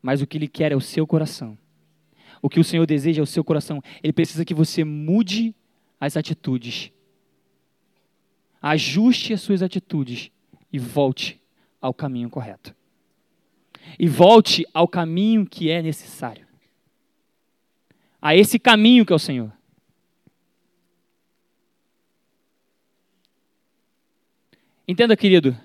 Mas 0.00 0.22
o 0.22 0.26
que 0.26 0.38
Ele 0.38 0.46
quer 0.46 0.70
é 0.70 0.76
o 0.76 0.80
seu 0.80 1.04
coração. 1.04 1.58
O 2.42 2.48
que 2.48 2.60
o 2.60 2.64
Senhor 2.64 2.86
deseja 2.86 3.20
é 3.20 3.22
o 3.22 3.26
seu 3.26 3.44
coração. 3.44 3.82
Ele 4.02 4.12
precisa 4.12 4.44
que 4.44 4.54
você 4.54 4.84
mude 4.84 5.54
as 6.00 6.16
atitudes. 6.16 6.90
Ajuste 8.62 9.32
as 9.32 9.40
suas 9.40 9.62
atitudes 9.62 10.30
e 10.72 10.78
volte 10.78 11.40
ao 11.80 11.92
caminho 11.92 12.30
correto. 12.30 12.74
E 13.98 14.06
volte 14.06 14.66
ao 14.72 14.86
caminho 14.86 15.46
que 15.46 15.70
é 15.70 15.82
necessário. 15.82 16.46
A 18.20 18.36
esse 18.36 18.58
caminho 18.58 19.04
que 19.04 19.12
é 19.12 19.16
o 19.16 19.18
Senhor. 19.18 19.52
Entenda, 24.86 25.16
querido, 25.16 25.56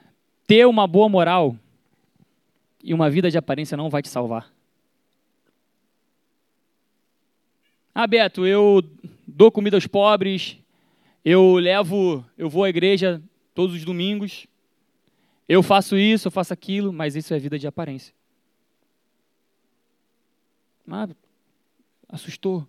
ter 0.45 0.65
uma 0.67 0.85
boa 0.85 1.09
moral 1.09 1.57
e 2.83 2.93
uma 2.93 3.09
vida 3.09 3.31
de 3.31 3.37
aparência 3.37 3.75
não 3.75 3.89
vai 3.89 4.01
te 4.01 4.09
salvar. 4.09 4.54
Ah, 7.97 8.05
Beto, 8.05 8.45
eu 8.45 8.83
dou 9.25 9.49
comida 9.49 9.77
aos 9.77 9.87
pobres, 9.87 10.57
eu 11.23 11.53
levo, 11.53 12.25
eu 12.37 12.49
vou 12.49 12.65
à 12.65 12.69
igreja 12.69 13.23
todos 13.53 13.73
os 13.73 13.85
domingos, 13.85 14.47
eu 15.47 15.63
faço 15.63 15.95
isso, 15.95 16.27
eu 16.27 16.31
faço 16.31 16.51
aquilo, 16.51 16.91
mas 16.91 17.15
isso 17.15 17.33
é 17.33 17.39
vida 17.39 17.57
de 17.57 17.67
aparência. 17.67 18.13
Ah, 20.91 21.07
assustou. 22.09 22.67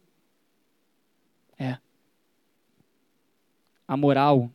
É. 1.58 1.76
A 3.88 3.96
moral, 3.96 4.48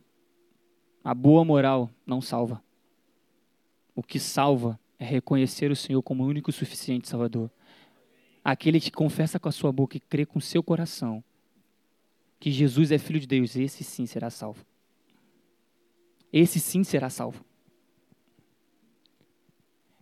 a 1.04 1.12
boa 1.12 1.44
moral, 1.44 1.90
não 2.06 2.22
salva. 2.22 2.64
O 3.94 4.02
que 4.02 4.18
salva 4.18 4.80
é 4.98 5.04
reconhecer 5.04 5.70
o 5.70 5.76
Senhor 5.76 6.02
como 6.02 6.24
o 6.24 6.26
único 6.26 6.48
e 6.48 6.52
suficiente 6.52 7.10
Salvador. 7.10 7.50
Aquele 8.44 8.80
que 8.80 8.90
confessa 8.90 9.38
com 9.38 9.48
a 9.48 9.52
sua 9.52 9.70
boca 9.70 9.96
e 9.96 10.00
crê 10.00 10.26
com 10.26 10.38
o 10.38 10.42
seu 10.42 10.62
coração 10.62 11.22
que 12.42 12.50
Jesus 12.50 12.90
é 12.90 12.98
filho 12.98 13.20
de 13.20 13.26
Deus, 13.28 13.54
esse 13.54 13.84
sim 13.84 14.04
será 14.04 14.28
salvo. 14.28 14.66
Esse 16.32 16.58
sim 16.58 16.82
será 16.82 17.08
salvo. 17.08 17.44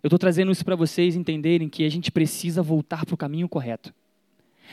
Eu 0.03 0.09
estou 0.09 0.19
trazendo 0.19 0.51
isso 0.51 0.65
para 0.65 0.75
vocês 0.75 1.15
entenderem 1.15 1.69
que 1.69 1.85
a 1.85 1.91
gente 1.91 2.11
precisa 2.11 2.63
voltar 2.63 3.05
para 3.05 3.15
o 3.15 3.19
caminho 3.19 3.47
correto. 3.47 3.93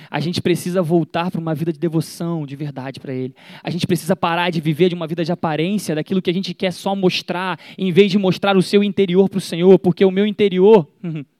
A 0.10 0.22
gente 0.22 0.42
precisa 0.42 0.82
voltar 0.82 1.30
para 1.30 1.42
uma 1.42 1.54
vida 1.54 1.74
de 1.74 1.80
devoção, 1.80 2.46
de 2.46 2.56
verdade 2.56 3.02
para 3.02 3.14
Ele. 3.14 3.36
A 3.62 3.70
gente 3.70 3.86
precisa 3.86 4.16
parar 4.16 4.50
de 4.50 4.62
viver 4.62 4.88
de 4.88 4.96
uma 4.96 5.06
vida 5.06 5.26
de 5.26 5.34
aparência, 5.34 5.94
daquilo 5.94 6.22
que 6.22 6.30
a 6.30 6.34
gente 6.34 6.54
quer 6.54 6.72
só 6.72 6.96
mostrar, 6.96 7.60
em 7.78 7.92
vez 7.92 8.10
de 8.12 8.18
mostrar 8.18 8.56
o 8.56 8.62
seu 8.62 8.82
interior 8.82 9.28
para 9.28 9.40
o 9.40 9.42
Senhor, 9.42 9.78
porque 9.78 10.06
o 10.06 10.12
meu 10.12 10.26
interior. 10.26 10.90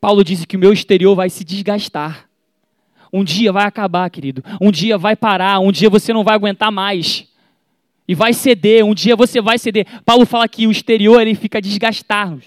Paulo 0.00 0.24
disse 0.24 0.46
que 0.46 0.56
o 0.56 0.60
meu 0.60 0.72
exterior 0.72 1.14
vai 1.14 1.28
se 1.28 1.44
desgastar. 1.44 2.28
Um 3.12 3.24
dia 3.24 3.52
vai 3.52 3.64
acabar, 3.66 4.08
querido. 4.08 4.42
Um 4.60 4.70
dia 4.70 4.96
vai 4.96 5.16
parar. 5.16 5.58
Um 5.58 5.70
dia 5.70 5.90
você 5.90 6.12
não 6.12 6.24
vai 6.24 6.34
aguentar 6.34 6.70
mais. 6.70 7.26
E 8.06 8.14
vai 8.14 8.32
ceder. 8.32 8.84
Um 8.84 8.94
dia 8.94 9.14
você 9.14 9.40
vai 9.40 9.58
ceder. 9.58 9.86
Paulo 10.04 10.24
fala 10.24 10.48
que 10.48 10.66
o 10.66 10.70
exterior 10.70 11.20
ele 11.20 11.34
fica 11.34 11.60
desgastado. 11.60 12.40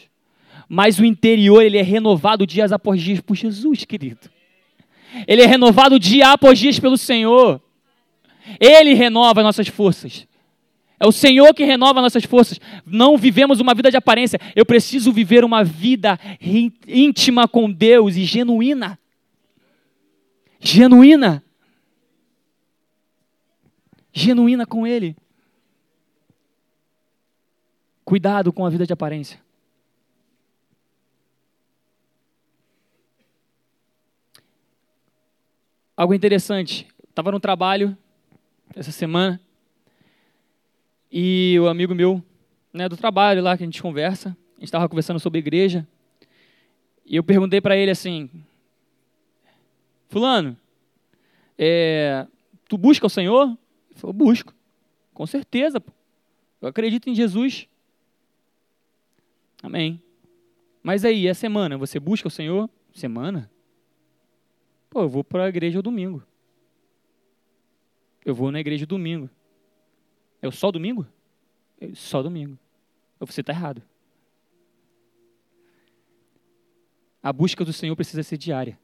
Mas 0.68 0.98
o 0.98 1.06
interior 1.06 1.62
ele 1.62 1.78
é 1.78 1.84
renovado 1.84 2.48
dias 2.48 2.72
após 2.72 3.02
dias 3.02 3.20
por 3.20 3.36
Jesus, 3.36 3.86
querido. 3.86 4.30
Ele 5.28 5.42
é 5.42 5.46
renovado 5.46 6.00
dia 6.00 6.32
após 6.32 6.58
dia 6.58 6.74
pelo 6.82 6.98
Senhor. 6.98 7.62
Ele 8.60 8.94
renova 8.94 9.44
nossas 9.44 9.68
forças. 9.68 10.26
É 11.00 11.08
o 11.08 11.12
Senhor 11.12 11.54
que 11.54 11.64
renova 11.64 12.02
nossas 12.02 12.24
forças. 12.24 12.60
Não 12.86 13.18
vivemos 13.18 13.60
uma 13.60 13.74
vida 13.74 13.92
de 13.92 13.98
aparência. 13.98 14.40
Eu 14.56 14.66
preciso 14.66 15.12
viver 15.12 15.44
uma 15.44 15.64
vida 15.64 16.20
íntima 16.88 17.48
com 17.48 17.72
Deus 17.72 18.16
e 18.16 18.24
genuína 18.24 18.98
genuína. 20.64 21.44
Genuína 24.12 24.66
com 24.66 24.88
Ele. 24.88 25.16
Cuidado 28.06 28.52
com 28.52 28.66
a 28.66 28.70
vida 28.70 28.86
de 28.86 28.94
aparência. 28.94 29.42
Algo 35.96 36.14
interessante. 36.14 36.88
Estava 37.10 37.32
no 37.32 37.40
trabalho 37.40 37.96
essa 38.76 38.92
semana 38.92 39.40
e 41.16 41.60
o 41.60 41.68
amigo 41.68 41.94
meu, 41.94 42.24
né, 42.74 42.90
do 42.90 42.98
trabalho 42.98 43.44
lá 43.44 43.56
que 43.56 43.62
a 43.62 43.68
gente 43.68 43.80
conversa, 43.80 44.30
a 44.30 44.60
gente 44.60 44.64
estava 44.64 44.90
conversando 44.90 45.20
sobre 45.20 45.38
igreja 45.38 45.88
e 47.06 47.16
eu 47.16 47.24
perguntei 47.24 47.62
para 47.62 47.78
ele 47.78 47.92
assim: 47.92 48.30
Fulano, 50.10 50.58
é, 51.56 52.26
tu 52.68 52.78
busca 52.78 53.06
o 53.06 53.10
Senhor? 53.10 53.56
Ele 53.92 54.00
falou, 54.00 54.14
busco. 54.14 54.56
Com 55.14 55.28
certeza. 55.28 55.80
Pô. 55.80 55.92
Eu 56.60 56.70
acredito 56.70 57.08
em 57.08 57.14
Jesus. 57.14 57.68
Amém. 59.62 60.02
Mas 60.82 61.06
aí, 61.06 61.30
a 61.30 61.36
semana, 61.36 61.78
você 61.78 62.00
busca 62.00 62.28
o 62.28 62.32
Senhor? 62.32 62.68
Semana? 62.92 63.52
Pô, 64.90 65.02
eu 65.02 65.10
vou 65.10 65.24
para 65.24 65.46
a 65.46 65.50
igreja 65.50 65.80
domingo. 65.80 66.24
Eu 68.26 68.34
vou 68.34 68.52
na 68.52 68.60
igreja 68.60 68.86
domingo. 68.88 69.30
É 70.44 70.52
só 70.52 70.70
domingo? 70.70 71.08
É 71.80 71.96
só 71.96 72.22
domingo. 72.22 72.60
Você 73.18 73.40
está 73.40 73.54
errado. 73.54 73.82
A 77.24 77.32
busca 77.32 77.64
do 77.64 77.72
Senhor 77.72 77.96
precisa 77.96 78.22
ser 78.24 78.36
diária. 78.36 78.78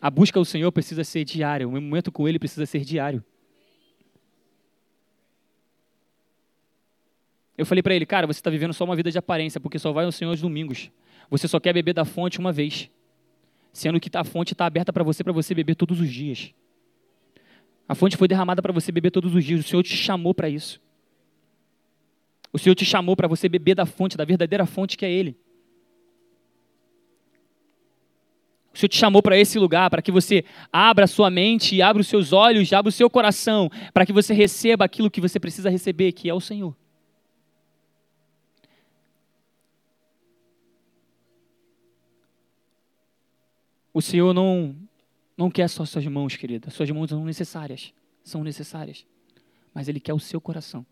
A 0.00 0.10
busca 0.10 0.40
do 0.40 0.44
Senhor 0.44 0.72
precisa 0.72 1.04
ser 1.04 1.24
diária, 1.24 1.68
o 1.68 1.70
meu 1.70 1.80
momento 1.80 2.10
com 2.10 2.28
Ele 2.28 2.40
precisa 2.40 2.66
ser 2.66 2.80
diário. 2.80 3.24
Eu 7.56 7.64
falei 7.64 7.80
para 7.80 7.94
ele, 7.94 8.04
cara, 8.04 8.26
você 8.26 8.40
está 8.40 8.50
vivendo 8.50 8.74
só 8.74 8.84
uma 8.84 8.96
vida 8.96 9.12
de 9.12 9.16
aparência, 9.16 9.60
porque 9.60 9.78
só 9.78 9.92
vai 9.92 10.04
ao 10.04 10.10
Senhor 10.10 10.32
aos 10.32 10.40
domingos. 10.40 10.90
Você 11.30 11.46
só 11.46 11.60
quer 11.60 11.72
beber 11.72 11.92
da 11.92 12.04
fonte 12.04 12.40
uma 12.40 12.50
vez, 12.50 12.90
sendo 13.72 14.00
que 14.00 14.10
a 14.12 14.24
fonte 14.24 14.54
está 14.54 14.66
aberta 14.66 14.92
para 14.92 15.04
você, 15.04 15.22
para 15.22 15.32
você 15.32 15.54
beber 15.54 15.76
todos 15.76 16.00
os 16.00 16.10
dias. 16.10 16.52
A 17.88 17.94
fonte 17.94 18.16
foi 18.16 18.26
derramada 18.26 18.62
para 18.62 18.72
você 18.72 18.90
beber 18.90 19.10
todos 19.10 19.34
os 19.34 19.44
dias. 19.44 19.60
O 19.60 19.68
Senhor 19.68 19.82
te 19.82 19.96
chamou 19.96 20.34
para 20.34 20.48
isso. 20.48 20.80
O 22.52 22.58
Senhor 22.58 22.74
te 22.74 22.84
chamou 22.84 23.16
para 23.16 23.28
você 23.28 23.48
beber 23.48 23.74
da 23.74 23.84
fonte, 23.84 24.16
da 24.16 24.24
verdadeira 24.24 24.64
fonte 24.64 24.96
que 24.96 25.04
é 25.04 25.10
Ele. 25.10 25.36
O 28.72 28.78
Senhor 28.78 28.88
te 28.88 28.96
chamou 28.96 29.22
para 29.22 29.38
esse 29.38 29.56
lugar, 29.56 29.88
para 29.88 30.02
que 30.02 30.10
você 30.10 30.44
abra 30.72 31.04
a 31.04 31.08
sua 31.08 31.30
mente, 31.30 31.80
abra 31.80 32.00
os 32.00 32.08
seus 32.08 32.32
olhos, 32.32 32.72
abra 32.72 32.88
o 32.88 32.92
seu 32.92 33.08
coração, 33.08 33.70
para 33.92 34.04
que 34.04 34.12
você 34.12 34.34
receba 34.34 34.84
aquilo 34.84 35.10
que 35.10 35.20
você 35.20 35.38
precisa 35.38 35.70
receber, 35.70 36.10
que 36.10 36.28
é 36.28 36.34
o 36.34 36.40
Senhor. 36.40 36.76
O 43.92 44.02
Senhor 44.02 44.34
não, 44.34 44.74
não 45.36 45.50
quer 45.50 45.68
só 45.68 45.84
suas 45.84 46.06
mãos, 46.06 46.36
querida. 46.36 46.70
Suas 46.70 46.90
mãos 46.90 47.10
são 47.10 47.24
necessárias. 47.24 47.92
São 48.22 48.44
necessárias. 48.44 49.04
Mas 49.72 49.88
Ele 49.88 49.98
quer 49.98 50.14
o 50.14 50.20
seu 50.20 50.40
coração. 50.40 50.86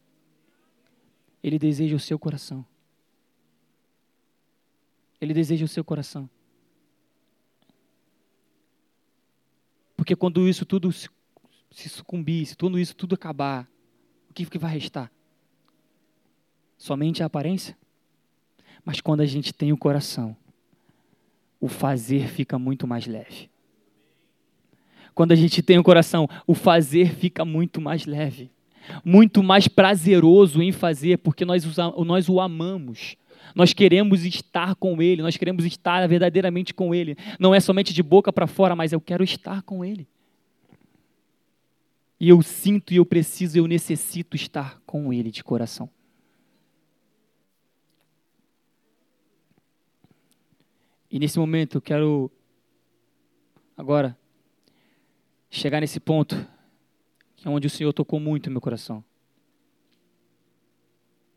Ele 1.42 1.58
deseja 1.58 1.94
o 1.94 2.00
seu 2.00 2.18
coração. 2.18 2.64
Ele 5.20 5.32
deseja 5.32 5.64
o 5.64 5.68
seu 5.68 5.84
coração. 5.84 6.28
Porque 9.96 10.16
quando 10.16 10.48
isso 10.48 10.66
tudo 10.66 10.90
se, 10.90 11.08
se 11.70 11.88
sucumbir, 11.88 12.44
se 12.46 12.56
tudo 12.56 12.76
isso 12.76 12.96
tudo 12.96 13.14
acabar, 13.14 13.68
o 14.28 14.34
que, 14.34 14.44
que 14.46 14.58
vai 14.58 14.72
restar? 14.72 15.12
Somente 16.76 17.22
a 17.22 17.26
aparência? 17.26 17.78
Mas 18.84 19.00
quando 19.00 19.20
a 19.20 19.26
gente 19.26 19.54
tem 19.54 19.72
o 19.72 19.76
coração, 19.76 20.36
o 21.60 21.68
fazer 21.68 22.26
fica 22.26 22.58
muito 22.58 22.84
mais 22.88 23.06
leve. 23.06 23.51
Quando 25.14 25.32
a 25.32 25.36
gente 25.36 25.62
tem 25.62 25.78
o 25.78 25.82
coração, 25.82 26.28
o 26.46 26.54
fazer 26.54 27.14
fica 27.14 27.44
muito 27.44 27.80
mais 27.80 28.06
leve. 28.06 28.50
Muito 29.04 29.42
mais 29.42 29.68
prazeroso 29.68 30.62
em 30.62 30.72
fazer, 30.72 31.18
porque 31.18 31.44
nós, 31.44 31.64
nós 32.04 32.28
o 32.28 32.40
amamos. 32.40 33.16
Nós 33.54 33.72
queremos 33.72 34.24
estar 34.24 34.74
com 34.74 35.00
Ele, 35.02 35.22
nós 35.22 35.36
queremos 35.36 35.64
estar 35.64 36.06
verdadeiramente 36.08 36.72
com 36.72 36.94
Ele. 36.94 37.16
Não 37.38 37.54
é 37.54 37.60
somente 37.60 37.92
de 37.92 38.02
boca 38.02 38.32
para 38.32 38.46
fora, 38.46 38.74
mas 38.74 38.92
eu 38.92 39.00
quero 39.00 39.22
estar 39.22 39.62
com 39.62 39.84
Ele. 39.84 40.06
E 42.18 42.28
eu 42.28 42.40
sinto 42.40 42.92
e 42.92 42.96
eu 42.96 43.04
preciso, 43.04 43.58
eu 43.58 43.66
necessito 43.66 44.36
estar 44.36 44.80
com 44.86 45.12
Ele 45.12 45.30
de 45.30 45.44
coração. 45.44 45.90
E 51.10 51.18
nesse 51.18 51.38
momento 51.38 51.76
eu 51.76 51.82
quero 51.82 52.30
agora 53.76 54.16
chegar 55.52 55.80
nesse 55.80 56.00
ponto 56.00 56.34
que 57.36 57.46
é 57.46 57.50
onde 57.50 57.66
o 57.66 57.70
Senhor 57.70 57.92
tocou 57.92 58.18
muito 58.18 58.50
meu 58.50 58.60
coração 58.60 59.04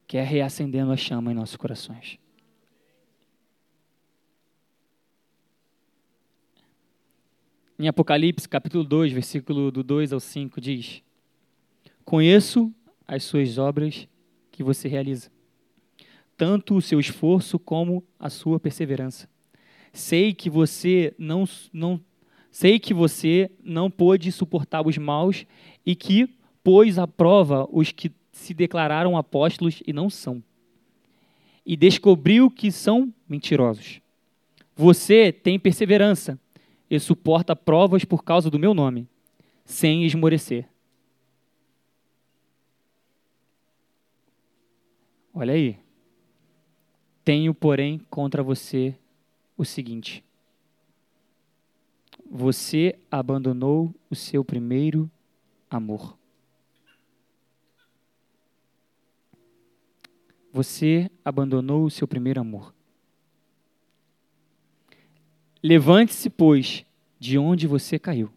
que 0.08 0.18
é 0.18 0.24
reacendendo 0.24 0.92
a 0.92 0.98
chama 0.98 1.32
em 1.32 1.36
nossos 1.36 1.58
corações. 1.58 2.18
Em 7.78 7.88
Apocalipse, 7.88 8.48
capítulo 8.48 8.84
2, 8.84 9.12
versículo 9.12 9.72
do 9.72 9.84
2 9.84 10.14
ao 10.14 10.20
5, 10.20 10.62
diz: 10.62 11.02
Conheço 12.06 12.74
as 13.06 13.24
suas 13.24 13.58
obras 13.58 14.08
que 14.52 14.64
você 14.64 14.88
realiza, 14.88 15.30
tanto 16.38 16.76
o 16.76 16.82
seu 16.82 17.00
esforço 17.00 17.60
como 17.60 18.02
a 18.18 18.30
sua 18.30 18.60
perseverança. 18.60 19.28
Sei 19.92 20.34
que 20.34 20.50
você 20.50 21.14
não, 21.18 21.46
não 21.74 22.00
sei 22.56 22.80
que 22.80 22.94
você 22.94 23.52
não 23.62 23.92
pôde 23.92 24.32
suportar 24.32 24.88
os 24.88 24.98
maus 24.98 25.46
e 25.86 25.94
que 25.94 26.26
pôs 26.64 26.98
à 26.98 27.06
prova 27.06 27.68
os 27.70 27.92
que 27.92 28.10
se 28.32 28.54
declararam 28.54 29.18
apóstolos 29.18 29.84
e 29.86 29.92
não 29.92 30.10
são. 30.10 30.42
E 31.66 31.76
descobriu 31.76 32.50
que 32.50 32.72
são 32.72 33.14
mentirosos. 33.28 34.00
Você 34.74 35.34
tem 35.34 35.60
perseverança, 35.60 36.40
e 36.90 36.98
suporta 36.98 37.58
provas 37.58 38.06
por 38.06 38.24
causa 38.24 38.50
do 38.50 38.58
meu 38.58 38.74
nome, 38.74 39.06
sem 39.66 40.06
esmorecer. 40.06 40.66
Olha 45.34 45.54
aí. 45.54 45.78
Tenho, 47.26 47.54
porém, 47.54 48.00
contra 48.10 48.42
você 48.42 48.96
o 49.58 49.66
seguinte: 49.66 50.25
você 52.36 53.00
abandonou 53.10 53.96
o 54.10 54.16
seu 54.16 54.44
primeiro 54.44 55.10
amor. 55.70 56.18
Você 60.52 61.10
abandonou 61.24 61.86
o 61.86 61.90
seu 61.90 62.06
primeiro 62.06 62.42
amor. 62.42 62.76
Levante-se, 65.64 66.30
pois, 66.30 66.86
de 67.18 67.38
onde 67.38 67.68
você 67.68 67.98
caiu. 67.98 68.30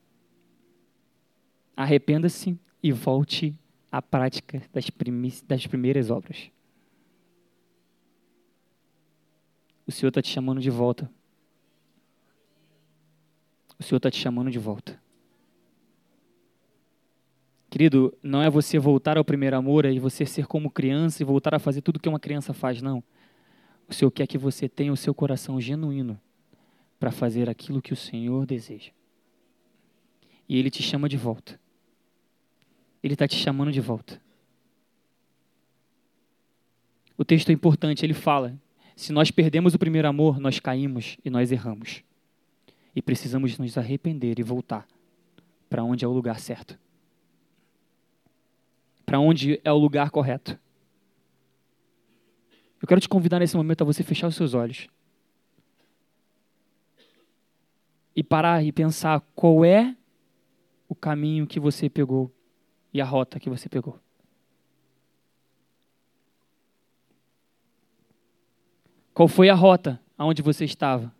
Arrependa-se 1.76 2.56
e 2.80 2.92
volte 2.92 3.52
à 3.90 4.00
prática 4.00 4.62
das, 4.72 4.88
das 5.44 5.66
primeiras 5.66 6.08
obras. 6.08 6.52
O 9.84 9.90
Senhor 9.90 10.10
está 10.10 10.22
te 10.22 10.28
chamando 10.28 10.60
de 10.60 10.70
volta. 10.70 11.10
O 13.78 13.82
Senhor 13.82 13.98
está 13.98 14.10
te 14.10 14.18
chamando 14.18 14.50
de 14.50 14.58
volta. 14.58 15.00
Querido, 17.70 18.16
não 18.22 18.42
é 18.42 18.48
você 18.48 18.78
voltar 18.78 19.18
ao 19.18 19.24
primeiro 19.24 19.56
amor 19.56 19.84
e 19.84 19.98
você 19.98 20.24
ser 20.24 20.46
como 20.46 20.70
criança 20.70 21.22
e 21.22 21.26
voltar 21.26 21.54
a 21.54 21.58
fazer 21.58 21.82
tudo 21.82 22.00
que 22.00 22.08
uma 22.08 22.18
criança 22.18 22.52
faz, 22.52 22.80
não. 22.80 23.04
O 23.86 23.94
Senhor 23.94 24.10
quer 24.10 24.26
que 24.26 24.38
você 24.38 24.68
tenha 24.68 24.92
o 24.92 24.96
seu 24.96 25.14
coração 25.14 25.60
genuíno 25.60 26.18
para 26.98 27.10
fazer 27.10 27.48
aquilo 27.48 27.82
que 27.82 27.92
o 27.92 27.96
Senhor 27.96 28.46
deseja. 28.46 28.90
E 30.48 30.58
Ele 30.58 30.70
te 30.70 30.82
chama 30.82 31.08
de 31.08 31.16
volta. 31.16 31.60
Ele 33.02 33.12
está 33.12 33.28
te 33.28 33.36
chamando 33.36 33.70
de 33.70 33.80
volta. 33.80 34.20
O 37.16 37.24
texto 37.24 37.50
é 37.50 37.52
importante, 37.52 38.04
ele 38.04 38.14
fala 38.14 38.58
se 38.98 39.12
nós 39.12 39.30
perdemos 39.30 39.74
o 39.74 39.78
primeiro 39.78 40.08
amor, 40.08 40.40
nós 40.40 40.58
caímos 40.58 41.18
e 41.24 41.30
nós 41.30 41.52
erramos. 41.52 42.02
E 42.98 43.02
precisamos 43.02 43.56
nos 43.56 43.78
arrepender 43.78 44.40
e 44.40 44.42
voltar 44.42 44.84
para 45.70 45.84
onde 45.84 46.04
é 46.04 46.08
o 46.08 46.10
lugar 46.10 46.40
certo. 46.40 46.76
Para 49.06 49.20
onde 49.20 49.60
é 49.62 49.70
o 49.70 49.76
lugar 49.76 50.10
correto. 50.10 50.58
Eu 52.82 52.88
quero 52.88 53.00
te 53.00 53.08
convidar 53.08 53.38
nesse 53.38 53.56
momento 53.56 53.82
a 53.82 53.84
você 53.84 54.02
fechar 54.02 54.26
os 54.26 54.34
seus 54.34 54.52
olhos. 54.52 54.88
E 58.16 58.24
parar 58.24 58.64
e 58.64 58.72
pensar 58.72 59.20
qual 59.32 59.64
é 59.64 59.96
o 60.88 60.94
caminho 60.96 61.46
que 61.46 61.60
você 61.60 61.88
pegou 61.88 62.34
e 62.92 63.00
a 63.00 63.04
rota 63.04 63.38
que 63.38 63.48
você 63.48 63.68
pegou. 63.68 64.00
Qual 69.14 69.28
foi 69.28 69.48
a 69.48 69.54
rota 69.54 70.02
aonde 70.18 70.42
você 70.42 70.64
estava? 70.64 71.16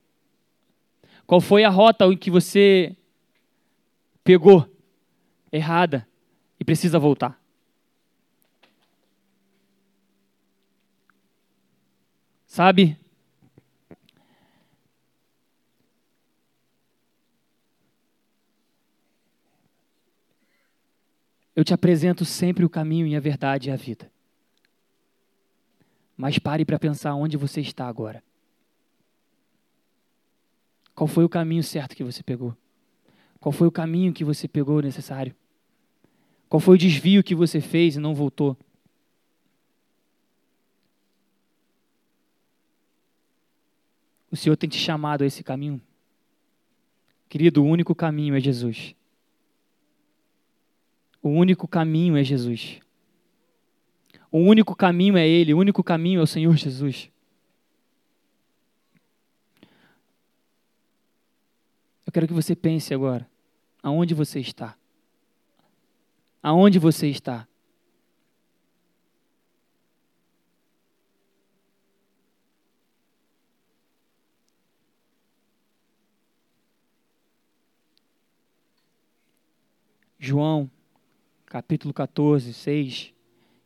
Qual 1.28 1.42
foi 1.42 1.62
a 1.62 1.68
rota 1.68 2.06
em 2.06 2.16
que 2.16 2.30
você 2.30 2.96
pegou 4.24 4.66
errada 5.52 6.08
e 6.58 6.64
precisa 6.64 6.98
voltar? 6.98 7.38
Sabe? 12.46 12.96
Eu 21.54 21.62
te 21.62 21.74
apresento 21.74 22.24
sempre 22.24 22.64
o 22.64 22.70
caminho 22.70 23.06
e 23.06 23.14
a 23.14 23.20
verdade 23.20 23.68
e 23.68 23.70
a 23.70 23.76
vida. 23.76 24.10
Mas 26.16 26.38
pare 26.38 26.64
para 26.64 26.78
pensar 26.78 27.14
onde 27.14 27.36
você 27.36 27.60
está 27.60 27.86
agora. 27.86 28.24
Qual 30.98 31.06
foi 31.06 31.22
o 31.22 31.28
caminho 31.28 31.62
certo 31.62 31.94
que 31.94 32.02
você 32.02 32.24
pegou? 32.24 32.56
Qual 33.38 33.52
foi 33.52 33.68
o 33.68 33.70
caminho 33.70 34.12
que 34.12 34.24
você 34.24 34.48
pegou 34.48 34.82
necessário? 34.82 35.32
Qual 36.48 36.58
foi 36.58 36.74
o 36.74 36.78
desvio 36.78 37.22
que 37.22 37.36
você 37.36 37.60
fez 37.60 37.94
e 37.94 38.00
não 38.00 38.16
voltou? 38.16 38.56
O 44.28 44.34
Senhor 44.34 44.56
tem 44.56 44.68
te 44.68 44.76
chamado 44.76 45.22
a 45.22 45.26
esse 45.28 45.44
caminho? 45.44 45.80
Querido, 47.28 47.62
o 47.62 47.66
único 47.68 47.94
caminho 47.94 48.34
é 48.34 48.40
Jesus. 48.40 48.96
O 51.22 51.28
único 51.28 51.68
caminho 51.68 52.16
é 52.16 52.24
Jesus. 52.24 52.80
O 54.32 54.38
único 54.38 54.74
caminho 54.74 55.16
é 55.16 55.28
Ele, 55.28 55.54
o 55.54 55.58
único 55.58 55.84
caminho 55.84 56.18
é 56.18 56.22
o 56.24 56.26
Senhor 56.26 56.56
Jesus. 56.56 57.08
Eu 62.08 62.12
quero 62.12 62.26
que 62.26 62.32
você 62.32 62.56
pense 62.56 62.94
agora, 62.94 63.28
aonde 63.82 64.14
você 64.14 64.40
está? 64.40 64.74
Aonde 66.42 66.78
você 66.78 67.06
está? 67.08 67.46
João, 80.18 80.70
capítulo 81.44 81.92
14, 81.92 82.54
6 82.54 83.12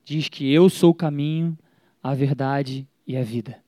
diz 0.05 0.29
que 0.29 0.53
eu 0.53 0.69
sou 0.69 0.91
o 0.91 0.95
caminho, 0.95 1.57
a 2.03 2.13
verdade 2.13 2.89
e 3.07 3.17
a 3.17 3.23
vida. 3.23 3.63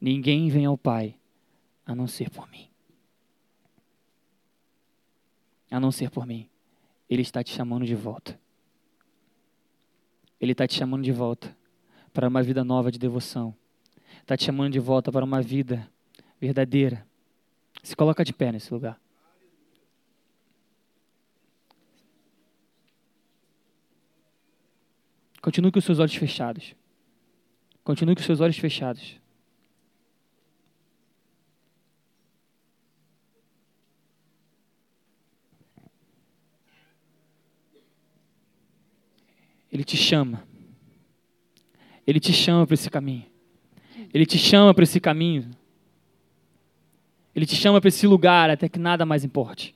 Ninguém 0.00 0.48
vem 0.48 0.66
ao 0.66 0.76
Pai 0.76 1.14
a 1.86 1.94
não 1.94 2.08
ser 2.08 2.28
por 2.28 2.50
mim. 2.50 2.69
A 5.70 5.78
não 5.78 5.92
ser 5.92 6.10
por 6.10 6.26
mim. 6.26 6.48
Ele 7.08 7.22
está 7.22 7.42
te 7.42 7.54
chamando 7.54 7.84
de 7.84 7.94
volta. 7.94 8.38
Ele 10.40 10.52
está 10.52 10.66
te 10.66 10.74
chamando 10.74 11.02
de 11.02 11.12
volta 11.12 11.56
para 12.12 12.26
uma 12.28 12.42
vida 12.42 12.64
nova 12.64 12.90
de 12.90 12.98
devoção. 12.98 13.54
Está 14.20 14.36
te 14.36 14.44
chamando 14.44 14.72
de 14.72 14.80
volta 14.80 15.12
para 15.12 15.24
uma 15.24 15.42
vida 15.42 15.88
verdadeira. 16.40 17.06
Se 17.82 17.94
coloca 17.94 18.24
de 18.24 18.32
pé 18.32 18.50
nesse 18.50 18.72
lugar. 18.72 19.00
Continue 25.40 25.72
com 25.72 25.78
os 25.78 25.84
seus 25.84 25.98
olhos 25.98 26.14
fechados. 26.14 26.74
Continue 27.82 28.14
com 28.14 28.20
os 28.20 28.26
seus 28.26 28.40
olhos 28.40 28.58
fechados. 28.58 29.19
Ele 39.80 39.84
te 39.86 39.96
chama. 39.96 40.46
Ele 42.06 42.20
te 42.20 42.34
chama 42.34 42.66
para 42.66 42.74
esse 42.74 42.90
caminho. 42.90 43.24
Ele 44.12 44.26
te 44.26 44.36
chama 44.36 44.74
para 44.74 44.84
esse 44.84 45.00
caminho. 45.00 45.50
Ele 47.34 47.46
te 47.46 47.56
chama 47.56 47.80
para 47.80 47.88
esse 47.88 48.06
lugar 48.06 48.50
até 48.50 48.68
que 48.68 48.78
nada 48.78 49.06
mais 49.06 49.24
importe. 49.24 49.74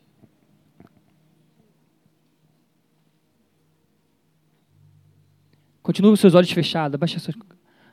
Continue 5.83 6.11
com 6.11 6.17
seus 6.17 6.35
olhos 6.35 6.51
fechados. 6.51 6.97
Abaixa, 6.97 7.19
sua, 7.19 7.33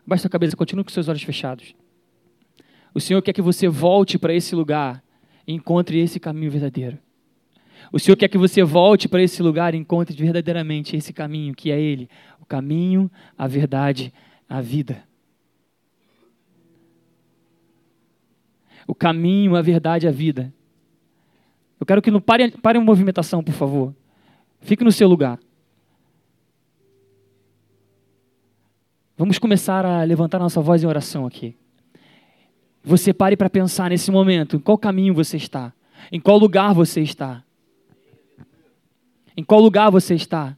abaixa 0.05 0.27
a 0.27 0.29
cabeça. 0.29 0.57
Continue 0.57 0.83
com 0.83 0.89
seus 0.89 1.07
olhos 1.07 1.23
fechados. 1.23 1.73
O 2.93 2.99
Senhor 2.99 3.21
quer 3.21 3.31
que 3.31 3.41
você 3.41 3.69
volte 3.69 4.19
para 4.19 4.33
esse 4.33 4.53
lugar 4.53 5.01
e 5.47 5.53
encontre 5.53 5.97
esse 5.97 6.19
caminho 6.19 6.51
verdadeiro. 6.51 6.99
O 7.91 7.99
Senhor 7.99 8.15
quer 8.15 8.29
que 8.29 8.37
você 8.37 8.63
volte 8.63 9.09
para 9.09 9.21
esse 9.21 9.43
lugar 9.43 9.75
e 9.75 9.77
encontre 9.77 10.15
verdadeiramente 10.15 10.95
esse 10.95 11.11
caminho, 11.11 11.53
que 11.53 11.71
é 11.71 11.79
Ele. 11.79 12.09
O 12.39 12.45
caminho, 12.45 13.11
a 13.37 13.47
verdade, 13.47 14.13
a 14.47 14.61
vida. 14.61 15.03
O 18.87 18.95
caminho, 18.95 19.55
a 19.55 19.61
verdade, 19.61 20.07
a 20.07 20.11
vida. 20.11 20.53
Eu 21.79 21.85
quero 21.85 22.01
que 22.01 22.11
não 22.11 22.21
pare, 22.21 22.51
pare 22.51 22.77
a 22.77 22.81
movimentação, 22.81 23.43
por 23.43 23.53
favor. 23.53 23.93
Fique 24.61 24.83
no 24.83 24.91
seu 24.91 25.07
lugar. 25.07 25.39
Vamos 29.17 29.37
começar 29.37 29.85
a 29.85 30.03
levantar 30.03 30.39
nossa 30.39 30.61
voz 30.61 30.83
em 30.83 30.87
oração 30.87 31.25
aqui. 31.25 31.55
Você 32.83 33.13
pare 33.13 33.35
para 33.35 33.49
pensar 33.49 33.89
nesse 33.89 34.09
momento, 34.09 34.55
em 34.55 34.59
qual 34.59 34.77
caminho 34.77 35.13
você 35.13 35.37
está, 35.37 35.73
em 36.11 36.19
qual 36.19 36.37
lugar 36.37 36.73
você 36.73 37.01
está. 37.01 37.43
Em 39.35 39.43
qual 39.43 39.61
lugar 39.61 39.89
você 39.89 40.15
está? 40.15 40.55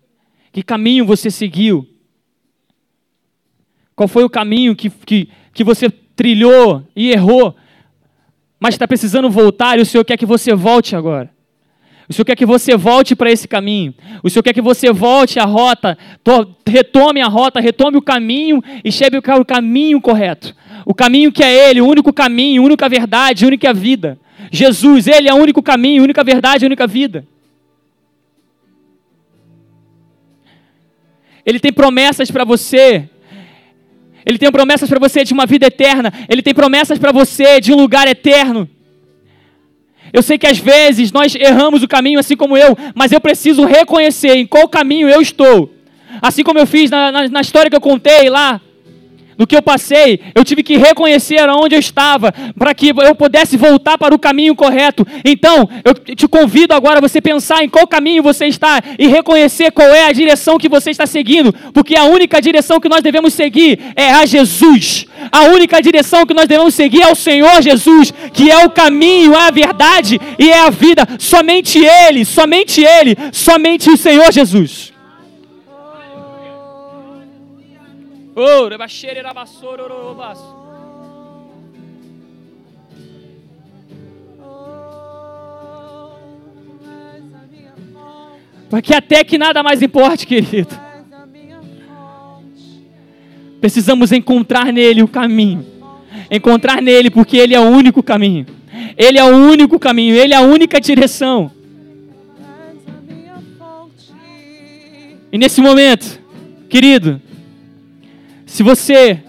Que 0.52 0.64
caminho 0.64 1.06
você 1.06 1.30
seguiu? 1.30 1.88
Qual 3.96 4.08
foi 4.08 4.24
o 4.24 4.30
caminho 4.30 4.76
que, 4.76 4.90
que, 4.90 5.30
que 5.54 5.64
você 5.64 5.90
trilhou 5.90 6.84
e 6.96 7.12
errou? 7.12 7.56
mas 8.64 8.76
está 8.76 8.88
precisando 8.88 9.30
voltar 9.30 9.78
e 9.78 9.82
o 9.82 9.86
Senhor 9.86 10.06
quer 10.06 10.16
que 10.16 10.26
você 10.26 10.56
volte 10.56 10.96
agora. 10.96 11.30
O 12.08 12.14
Senhor 12.14 12.24
quer 12.24 12.38
que 12.38 12.46
você 12.46 12.78
volte 12.78 13.14
para 13.14 13.30
esse 13.30 13.46
caminho. 13.46 13.94
O 14.24 14.30
Senhor 14.30 14.42
quer 14.42 14.54
que 14.54 14.62
você 14.62 14.90
volte 14.90 15.38
à 15.38 15.44
rota, 15.44 15.98
retome 16.66 17.20
a 17.20 17.28
rota, 17.28 17.60
retome 17.60 17.98
o 17.98 18.02
caminho 18.02 18.64
e 18.82 18.90
chegue 18.90 19.20
ao 19.30 19.44
caminho 19.44 20.00
correto. 20.00 20.56
O 20.86 20.94
caminho 20.94 21.30
que 21.30 21.44
é 21.44 21.70
Ele, 21.70 21.82
o 21.82 21.86
único 21.86 22.14
caminho, 22.14 22.62
a 22.62 22.66
única 22.66 22.88
verdade, 22.88 23.44
a 23.44 23.48
única 23.50 23.74
vida. 23.74 24.18
Jesus, 24.50 25.08
Ele 25.08 25.28
é 25.28 25.34
o 25.34 25.38
único 25.38 25.62
caminho, 25.62 26.02
a 26.02 26.06
única 26.06 26.24
verdade, 26.24 26.64
a 26.64 26.68
única 26.68 26.88
vida. 26.88 27.28
Ele 31.46 31.60
tem 31.60 31.72
promessas 31.72 32.32
para 32.32 32.44
você. 32.44 33.10
Ele 34.26 34.38
tem 34.38 34.52
promessas 34.52 34.90
para 34.90 35.00
você 35.00 35.24
de 35.24 35.34
uma 35.34 35.46
vida 35.46 35.68
eterna. 35.68 36.12
Ele 36.30 36.42
tem 36.42 36.54
promessas 36.54 36.98
para 36.98 37.12
você 37.12 37.60
de 37.60 37.74
um 37.74 37.76
lugar 37.76 38.08
eterno. 38.08 38.70
Eu 40.12 40.22
sei 40.22 40.38
que 40.38 40.48
às 40.48 40.60
vezes 40.60 41.12
nós 41.12 41.34
erramos 41.36 41.82
o 41.82 41.88
caminho, 41.88 42.20
assim 42.20 42.38
como 42.38 42.56
eu, 42.56 42.78
mas 42.94 43.12
eu 43.12 43.20
preciso 43.20 43.66
reconhecer 43.66 44.36
em 44.36 44.46
qual 44.46 44.70
caminho 44.70 45.10
eu 45.10 45.22
estou. 45.22 45.74
Assim 46.22 46.44
como 46.44 46.60
eu 46.60 46.68
fiz 46.68 46.92
na, 46.92 47.12
na, 47.12 47.28
na 47.28 47.42
história 47.42 47.70
que 47.70 47.76
eu 47.76 47.82
contei 47.82 48.30
lá, 48.30 48.62
do 49.38 49.48
que 49.48 49.56
eu 49.56 49.62
passei, 49.62 50.20
eu 50.36 50.44
tive 50.44 50.64
que 50.64 50.78
reconhecer 50.78 51.40
aonde 51.40 51.76
eu 51.76 51.80
estava, 51.80 52.34
para 52.58 52.74
que 52.74 52.90
eu 52.90 53.16
pudesse 53.16 53.58
voltar 53.58 53.98
para 53.98 54.14
o 54.14 54.20
caminho 54.20 54.56
correto. 54.56 55.06
Então, 55.26 55.70
eu 55.84 55.94
te 55.94 56.28
convido 56.28 56.74
agora 56.74 57.00
a 57.00 57.02
você 57.02 57.22
pensar 57.22 57.64
em 57.64 57.70
qual 57.70 57.88
caminho 57.88 58.24
você 58.24 58.46
está 58.46 58.82
e 58.98 59.08
reconhecer 59.08 59.72
qual 59.72 59.88
é 59.88 60.08
a 60.08 60.12
direção 60.12 60.58
que 60.58 60.70
você 60.70 60.92
está 60.92 61.06
seguindo, 61.06 61.54
porque 61.74 61.96
a 61.96 62.04
única 62.04 62.42
direção 62.42 62.80
que 62.80 62.90
nós 62.90 63.02
devemos 63.02 63.34
seguir 63.34 63.80
é 63.96 64.12
a 64.12 64.26
Jesus. 64.26 65.06
A 65.32 65.44
única 65.46 65.82
direção 65.82 66.26
que 66.26 66.34
nós 66.34 66.48
devemos 66.48 66.74
seguir 66.74 67.02
é 67.02 67.12
o 67.12 67.16
Senhor 67.16 67.62
Jesus, 67.62 68.14
que 68.34 68.52
é 68.52 68.66
o 68.66 68.70
caminho, 68.70 69.36
a 69.36 69.52
verdade 69.52 70.20
e 70.38 70.50
é 70.50 70.60
a 70.60 70.70
vida. 70.70 71.08
Somente 71.20 71.80
Ele, 71.80 72.26
somente 72.26 72.84
Ele, 72.84 73.16
somente 73.32 73.90
o 73.90 73.98
Senhor 73.98 74.32
Jesus. 74.32 74.93
Porque 88.70 88.94
até 88.94 89.24
que 89.24 89.38
nada 89.38 89.62
mais 89.62 89.84
importe, 89.84 90.26
querido. 90.26 90.76
Precisamos 93.62 94.12
encontrar 94.12 94.74
nele 94.74 95.04
o 95.04 95.08
caminho. 95.08 95.66
Encontrar 96.30 96.82
nele, 96.82 97.12
porque 97.12 97.38
ele 97.38 97.54
é 97.54 97.60
o 97.60 97.70
único 97.70 98.02
caminho. 98.02 98.48
Ele 98.98 99.20
é 99.20 99.24
o 99.24 99.36
único 99.36 99.78
caminho, 99.78 100.16
ele 100.16 100.34
é 100.34 100.38
a 100.38 100.42
única 100.42 100.82
direção. 100.82 101.52
E 105.32 105.38
nesse 105.38 105.62
momento, 105.62 106.20
querido, 106.68 107.22
se 108.54 108.62
você 108.62 109.20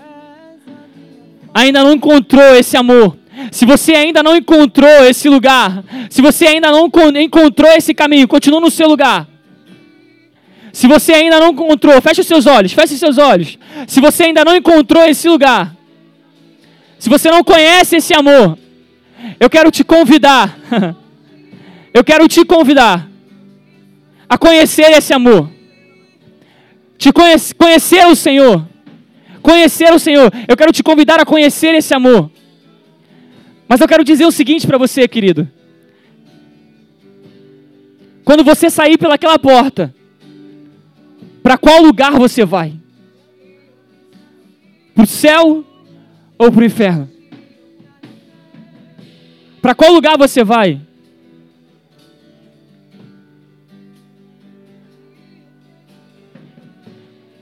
ainda 1.54 1.82
não 1.82 1.94
encontrou 1.94 2.54
esse 2.54 2.76
amor, 2.76 3.16
se 3.50 3.64
você 3.64 3.94
ainda 3.94 4.22
não 4.22 4.36
encontrou 4.36 5.02
esse 5.06 5.30
lugar, 5.30 5.82
se 6.10 6.20
você 6.20 6.46
ainda 6.46 6.70
não 6.70 6.90
encontrou 7.16 7.72
esse 7.72 7.94
caminho, 7.94 8.28
continua 8.28 8.60
no 8.60 8.70
seu 8.70 8.86
lugar. 8.86 9.26
Se 10.74 10.86
você 10.86 11.14
ainda 11.14 11.40
não 11.40 11.52
encontrou, 11.52 12.02
feche 12.02 12.20
os 12.20 12.26
seus 12.26 12.44
olhos, 12.44 12.74
feche 12.74 12.92
os 12.92 13.00
seus 13.00 13.16
olhos. 13.16 13.58
Se 13.86 13.98
você 13.98 14.24
ainda 14.24 14.44
não 14.44 14.54
encontrou 14.54 15.02
esse 15.04 15.26
lugar, 15.26 15.74
se 16.98 17.08
você 17.08 17.30
não 17.30 17.42
conhece 17.42 17.96
esse 17.96 18.12
amor, 18.12 18.58
eu 19.40 19.48
quero 19.48 19.70
te 19.70 19.82
convidar. 19.82 20.54
eu 21.94 22.04
quero 22.04 22.28
te 22.28 22.44
convidar 22.44 23.08
a 24.28 24.36
conhecer 24.36 24.90
esse 24.90 25.14
amor. 25.14 25.48
Te 26.98 27.10
conhecer, 27.10 27.54
conhecer 27.54 28.06
o 28.06 28.14
Senhor 28.14 28.73
conhecer 29.44 29.92
o 29.92 29.98
Senhor. 29.98 30.32
Eu 30.48 30.56
quero 30.56 30.72
te 30.72 30.82
convidar 30.82 31.20
a 31.20 31.26
conhecer 31.26 31.74
esse 31.74 31.92
amor. 31.92 32.30
Mas 33.68 33.78
eu 33.78 33.86
quero 33.86 34.02
dizer 34.02 34.24
o 34.24 34.32
seguinte 34.32 34.66
para 34.66 34.78
você, 34.78 35.06
querido. 35.06 35.46
Quando 38.24 38.42
você 38.42 38.70
sair 38.70 38.96
pelaquela 38.96 39.38
porta, 39.38 39.94
para 41.42 41.58
qual 41.58 41.82
lugar 41.82 42.12
você 42.12 42.42
vai? 42.42 42.72
Para 44.94 45.04
o 45.04 45.06
céu 45.06 45.62
ou 46.38 46.50
para 46.50 46.62
o 46.62 46.64
inferno? 46.64 47.10
Para 49.60 49.74
qual 49.74 49.92
lugar 49.92 50.16
você 50.16 50.42
vai? 50.42 50.80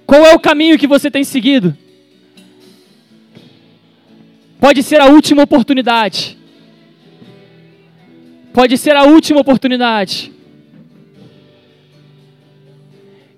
Qual 0.04 0.26
é 0.26 0.34
o 0.34 0.40
caminho 0.40 0.76
que 0.76 0.86
você 0.88 1.08
tem 1.08 1.22
seguido? 1.22 1.76
Pode 4.62 4.80
ser 4.84 5.00
a 5.00 5.06
última 5.06 5.42
oportunidade. 5.42 6.38
Pode 8.54 8.78
ser 8.78 8.94
a 8.94 9.02
última 9.02 9.40
oportunidade. 9.40 10.32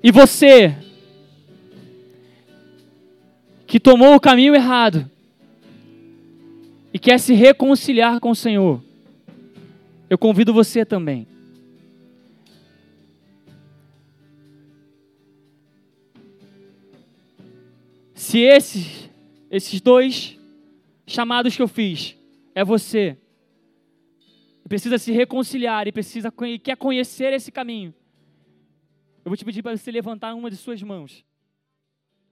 E 0.03 0.13
você, 0.13 0.77
que 3.67 3.81
tomou 3.81 4.15
o 4.15 4.21
caminho 4.21 4.55
errado 4.55 5.11
e 6.93 6.99
quer 6.99 7.19
se 7.19 7.33
reconciliar 7.33 8.21
com 8.21 8.29
o 8.29 8.37
Senhor, 8.37 8.85
eu 10.11 10.19
convido 10.19 10.53
você 10.53 10.85
também. 10.85 11.27
Se 18.15 18.41
esses, 18.41 19.09
esses 19.51 19.81
dois 19.81 20.44
chamados 21.07 21.57
que 21.57 21.63
eu 21.63 21.69
fiz 21.69 22.17
é 22.55 22.65
você. 22.65 23.19
Precisa 24.69 24.99
se 24.99 25.13
reconciliar 25.13 25.87
e 25.87 25.93
precisa 25.93 26.33
e 26.47 26.59
quer 26.59 26.77
conhecer 26.77 27.33
esse 27.33 27.53
caminho. 27.53 27.95
Eu 29.25 29.31
vou 29.31 29.37
te 29.37 29.45
pedir 29.45 29.63
para 29.63 29.77
você 29.77 29.91
levantar 29.91 30.35
uma 30.35 30.51
de 30.51 30.57
suas 30.57 30.83
mãos. 30.83 31.25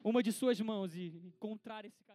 Uma 0.03 0.23
de 0.23 0.33
suas 0.33 0.61
mãos 0.61 0.95
e 0.95 1.13
encontrar 1.25 1.85
esse 1.85 2.03
caminho. 2.05 2.11